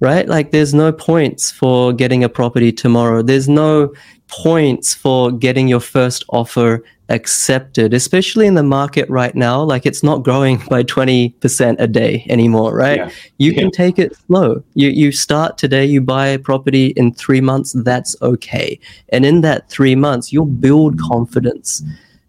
right? 0.00 0.28
Like 0.28 0.52
there's 0.52 0.74
no 0.74 0.92
points 0.92 1.50
for 1.50 1.92
getting 1.92 2.22
a 2.22 2.28
property 2.28 2.70
tomorrow. 2.70 3.22
There's 3.22 3.48
no 3.48 3.92
points 4.28 4.94
for 4.94 5.32
getting 5.32 5.68
your 5.68 5.80
first 5.80 6.24
offer 6.28 6.84
accepted, 7.08 7.94
especially 7.94 8.46
in 8.46 8.54
the 8.54 8.62
market 8.62 9.08
right 9.08 9.34
now. 9.34 9.62
Like 9.62 9.86
it's 9.86 10.02
not 10.02 10.22
growing 10.22 10.58
by 10.68 10.82
20% 10.84 11.76
a 11.78 11.86
day 11.86 12.26
anymore, 12.28 12.74
right? 12.74 12.98
Yeah. 12.98 13.10
You 13.38 13.52
yeah. 13.52 13.60
can 13.60 13.70
take 13.70 13.98
it 13.98 14.16
slow. 14.26 14.62
You, 14.74 14.90
you 14.90 15.12
start 15.12 15.58
today, 15.58 15.84
you 15.84 16.00
buy 16.00 16.28
a 16.28 16.38
property 16.38 16.88
in 16.88 17.14
three 17.14 17.40
months, 17.40 17.72
that's 17.72 18.14
okay. 18.22 18.78
And 19.10 19.24
in 19.24 19.40
that 19.40 19.70
three 19.70 19.94
months, 19.94 20.32
you'll 20.32 20.46
build 20.46 21.00
confidence. 21.00 21.82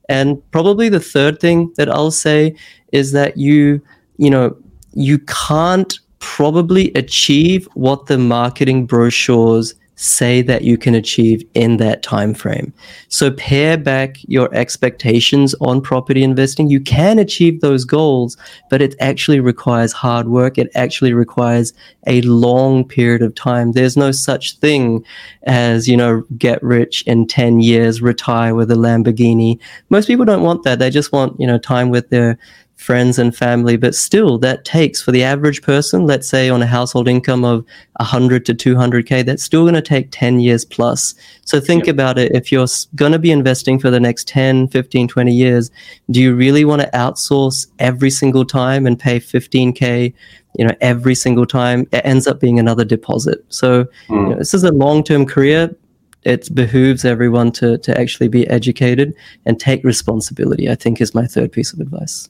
And 0.07 0.41
probably 0.51 0.89
the 0.89 0.99
third 0.99 1.39
thing 1.39 1.71
that 1.75 1.89
I'll 1.89 2.11
say 2.11 2.55
is 2.91 3.11
that 3.11 3.37
you, 3.37 3.81
you 4.17 4.29
know, 4.29 4.55
you 4.93 5.19
can't 5.19 5.99
probably 6.19 6.91
achieve 6.93 7.67
what 7.73 8.07
the 8.07 8.17
marketing 8.17 8.85
brochures 8.85 9.75
say 9.99 10.41
that 10.41 10.61
you 10.61 10.77
can 10.77 10.95
achieve 10.95 11.43
in 11.55 11.75
that 11.75 12.01
time 12.01 12.33
frame. 12.33 12.71
So 13.09 13.31
pare 13.31 13.77
back 13.77 14.15
your 14.29 14.53
expectations 14.55 15.53
on 15.59 15.81
property 15.81 16.23
investing. 16.23 16.69
You 16.69 16.79
can 16.79 17.19
achieve 17.19 17.59
those 17.59 17.83
goals, 17.83 18.37
but 18.69 18.81
it 18.81 18.95
actually 19.01 19.41
requires 19.41 19.91
hard 19.91 20.29
work. 20.29 20.57
It 20.57 20.71
actually 20.73 21.11
requires 21.11 21.73
a 22.07 22.21
long 22.21 22.87
period 22.87 23.21
of 23.21 23.35
time. 23.35 23.73
There's 23.73 23.97
no 23.97 24.11
such 24.11 24.57
thing 24.59 25.03
as, 25.43 25.89
you 25.89 25.97
know, 25.97 26.23
get 26.37 26.63
rich 26.63 27.03
in 27.05 27.27
10 27.27 27.59
years, 27.59 28.01
retire 28.01 28.55
with 28.55 28.71
a 28.71 28.75
Lamborghini. 28.75 29.59
Most 29.89 30.07
people 30.07 30.23
don't 30.23 30.43
want 30.43 30.63
that. 30.63 30.79
They 30.79 30.89
just 30.89 31.11
want, 31.11 31.37
you 31.37 31.45
know, 31.45 31.57
time 31.57 31.89
with 31.89 32.09
their 32.09 32.39
friends 32.79 33.19
and 33.19 33.35
family, 33.35 33.75
but 33.75 33.93
still 33.93 34.37
that 34.37 34.63
takes 34.63 35.01
for 35.01 35.11
the 35.11 35.21
average 35.21 35.61
person, 35.61 36.07
let's 36.07 36.29
say 36.29 36.49
on 36.49 36.61
a 36.61 36.65
household 36.65 37.09
income 37.09 37.43
of 37.43 37.65
100 37.97 38.45
to 38.45 38.53
200K, 38.53 39.25
that's 39.25 39.43
still 39.43 39.63
going 39.63 39.73
to 39.73 39.81
take 39.81 40.07
10 40.11 40.39
years 40.39 40.63
plus. 40.63 41.13
So 41.43 41.59
think 41.59 41.87
yep. 41.87 41.93
about 41.93 42.17
it. 42.17 42.31
If 42.33 42.53
you're 42.53 42.67
going 42.95 43.11
to 43.11 43.19
be 43.19 43.31
investing 43.31 43.79
for 43.79 43.91
the 43.91 43.99
next 43.99 44.29
10, 44.29 44.69
15, 44.69 45.09
20 45.09 45.31
years, 45.31 45.71
do 46.09 46.21
you 46.21 46.33
really 46.33 46.63
want 46.63 46.81
to 46.81 46.89
outsource 46.91 47.67
every 47.79 48.09
single 48.09 48.45
time 48.45 48.87
and 48.87 48.97
pay 48.97 49.19
15K? 49.19 50.13
You 50.57 50.65
know, 50.65 50.75
every 50.79 51.15
single 51.15 51.45
time 51.45 51.85
it 51.91 52.05
ends 52.05 52.27
up 52.27 52.39
being 52.39 52.59
another 52.59 52.85
deposit. 52.85 53.43
So 53.49 53.83
mm. 53.83 53.89
you 54.09 54.29
know, 54.29 54.35
this 54.35 54.53
is 54.53 54.63
a 54.63 54.71
long-term 54.71 55.25
career 55.25 55.75
it 56.23 56.53
behooves 56.53 57.05
everyone 57.05 57.49
to 57.49 57.77
to 57.77 57.97
actually 57.97 58.27
be 58.27 58.45
educated 58.47 59.13
and 59.45 59.57
take 59.57 59.81
responsibility 59.85 60.69
i 60.69 60.75
think 60.75 60.99
is 60.99 61.15
my 61.15 61.25
third 61.25 61.49
piece 61.49 61.71
of 61.71 61.79
advice 61.79 62.27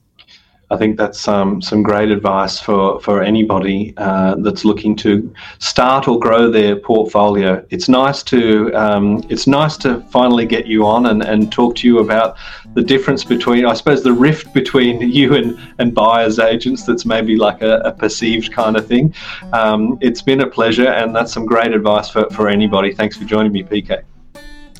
I 0.71 0.77
think 0.77 0.97
that's 0.97 1.27
um, 1.27 1.61
some 1.61 1.81
great 1.81 2.11
advice 2.11 2.59
for, 2.59 2.99
for 2.99 3.23
anybody 3.23 3.93
uh, 3.97 4.35
that's 4.35 4.63
looking 4.63 4.95
to 4.97 5.33
start 5.57 6.07
or 6.07 6.19
grow 6.19 6.51
their 6.51 6.75
portfolio. 6.75 7.65
It's 7.71 7.89
nice 7.89 8.21
to 8.23 8.71
um, 8.75 9.25
it's 9.29 9.47
nice 9.47 9.77
to 9.77 10.01
finally 10.11 10.45
get 10.45 10.67
you 10.67 10.85
on 10.85 11.07
and, 11.07 11.23
and 11.23 11.51
talk 11.51 11.75
to 11.77 11.87
you 11.87 11.99
about 11.99 12.37
the 12.75 12.83
difference 12.83 13.23
between 13.23 13.65
I 13.65 13.73
suppose 13.73 14.03
the 14.03 14.13
rift 14.13 14.53
between 14.53 15.01
you 15.19 15.35
and, 15.35 15.59
and 15.79 15.93
buyers 15.93 16.37
agents 16.37 16.85
that's 16.85 17.05
maybe 17.05 17.35
like 17.35 17.61
a, 17.61 17.79
a 17.79 17.91
perceived 17.91 18.51
kind 18.53 18.77
of 18.77 18.87
thing. 18.87 19.13
Um, 19.53 19.97
it's 20.01 20.21
been 20.21 20.41
a 20.41 20.47
pleasure 20.47 20.87
and 20.87 21.15
that's 21.15 21.33
some 21.33 21.45
great 21.45 21.71
advice 21.71 22.09
for, 22.09 22.29
for 22.29 22.47
anybody. 22.47 22.93
Thanks 22.93 23.17
for 23.17 23.25
joining 23.25 23.51
me, 23.51 23.63
PK. 23.63 24.03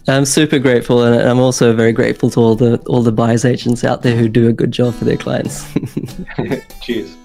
I'm 0.10 0.26
super 0.26 0.60
grateful, 0.60 1.04
and 1.04 1.22
I'm 1.22 1.40
also 1.40 1.76
very 1.76 1.92
grateful 1.92 2.30
to 2.32 2.40
all 2.40 2.56
the 2.56 2.78
all 2.88 3.04
the 3.04 3.12
buyers 3.12 3.46
agents 3.46 3.84
out 3.84 4.02
there 4.02 4.16
who 4.16 4.28
do 4.28 4.48
a 4.48 4.54
good 4.54 4.72
job 4.72 4.96
for 4.96 5.06
their 5.06 5.18
clients. 5.18 5.66
Cheers. 6.82 7.16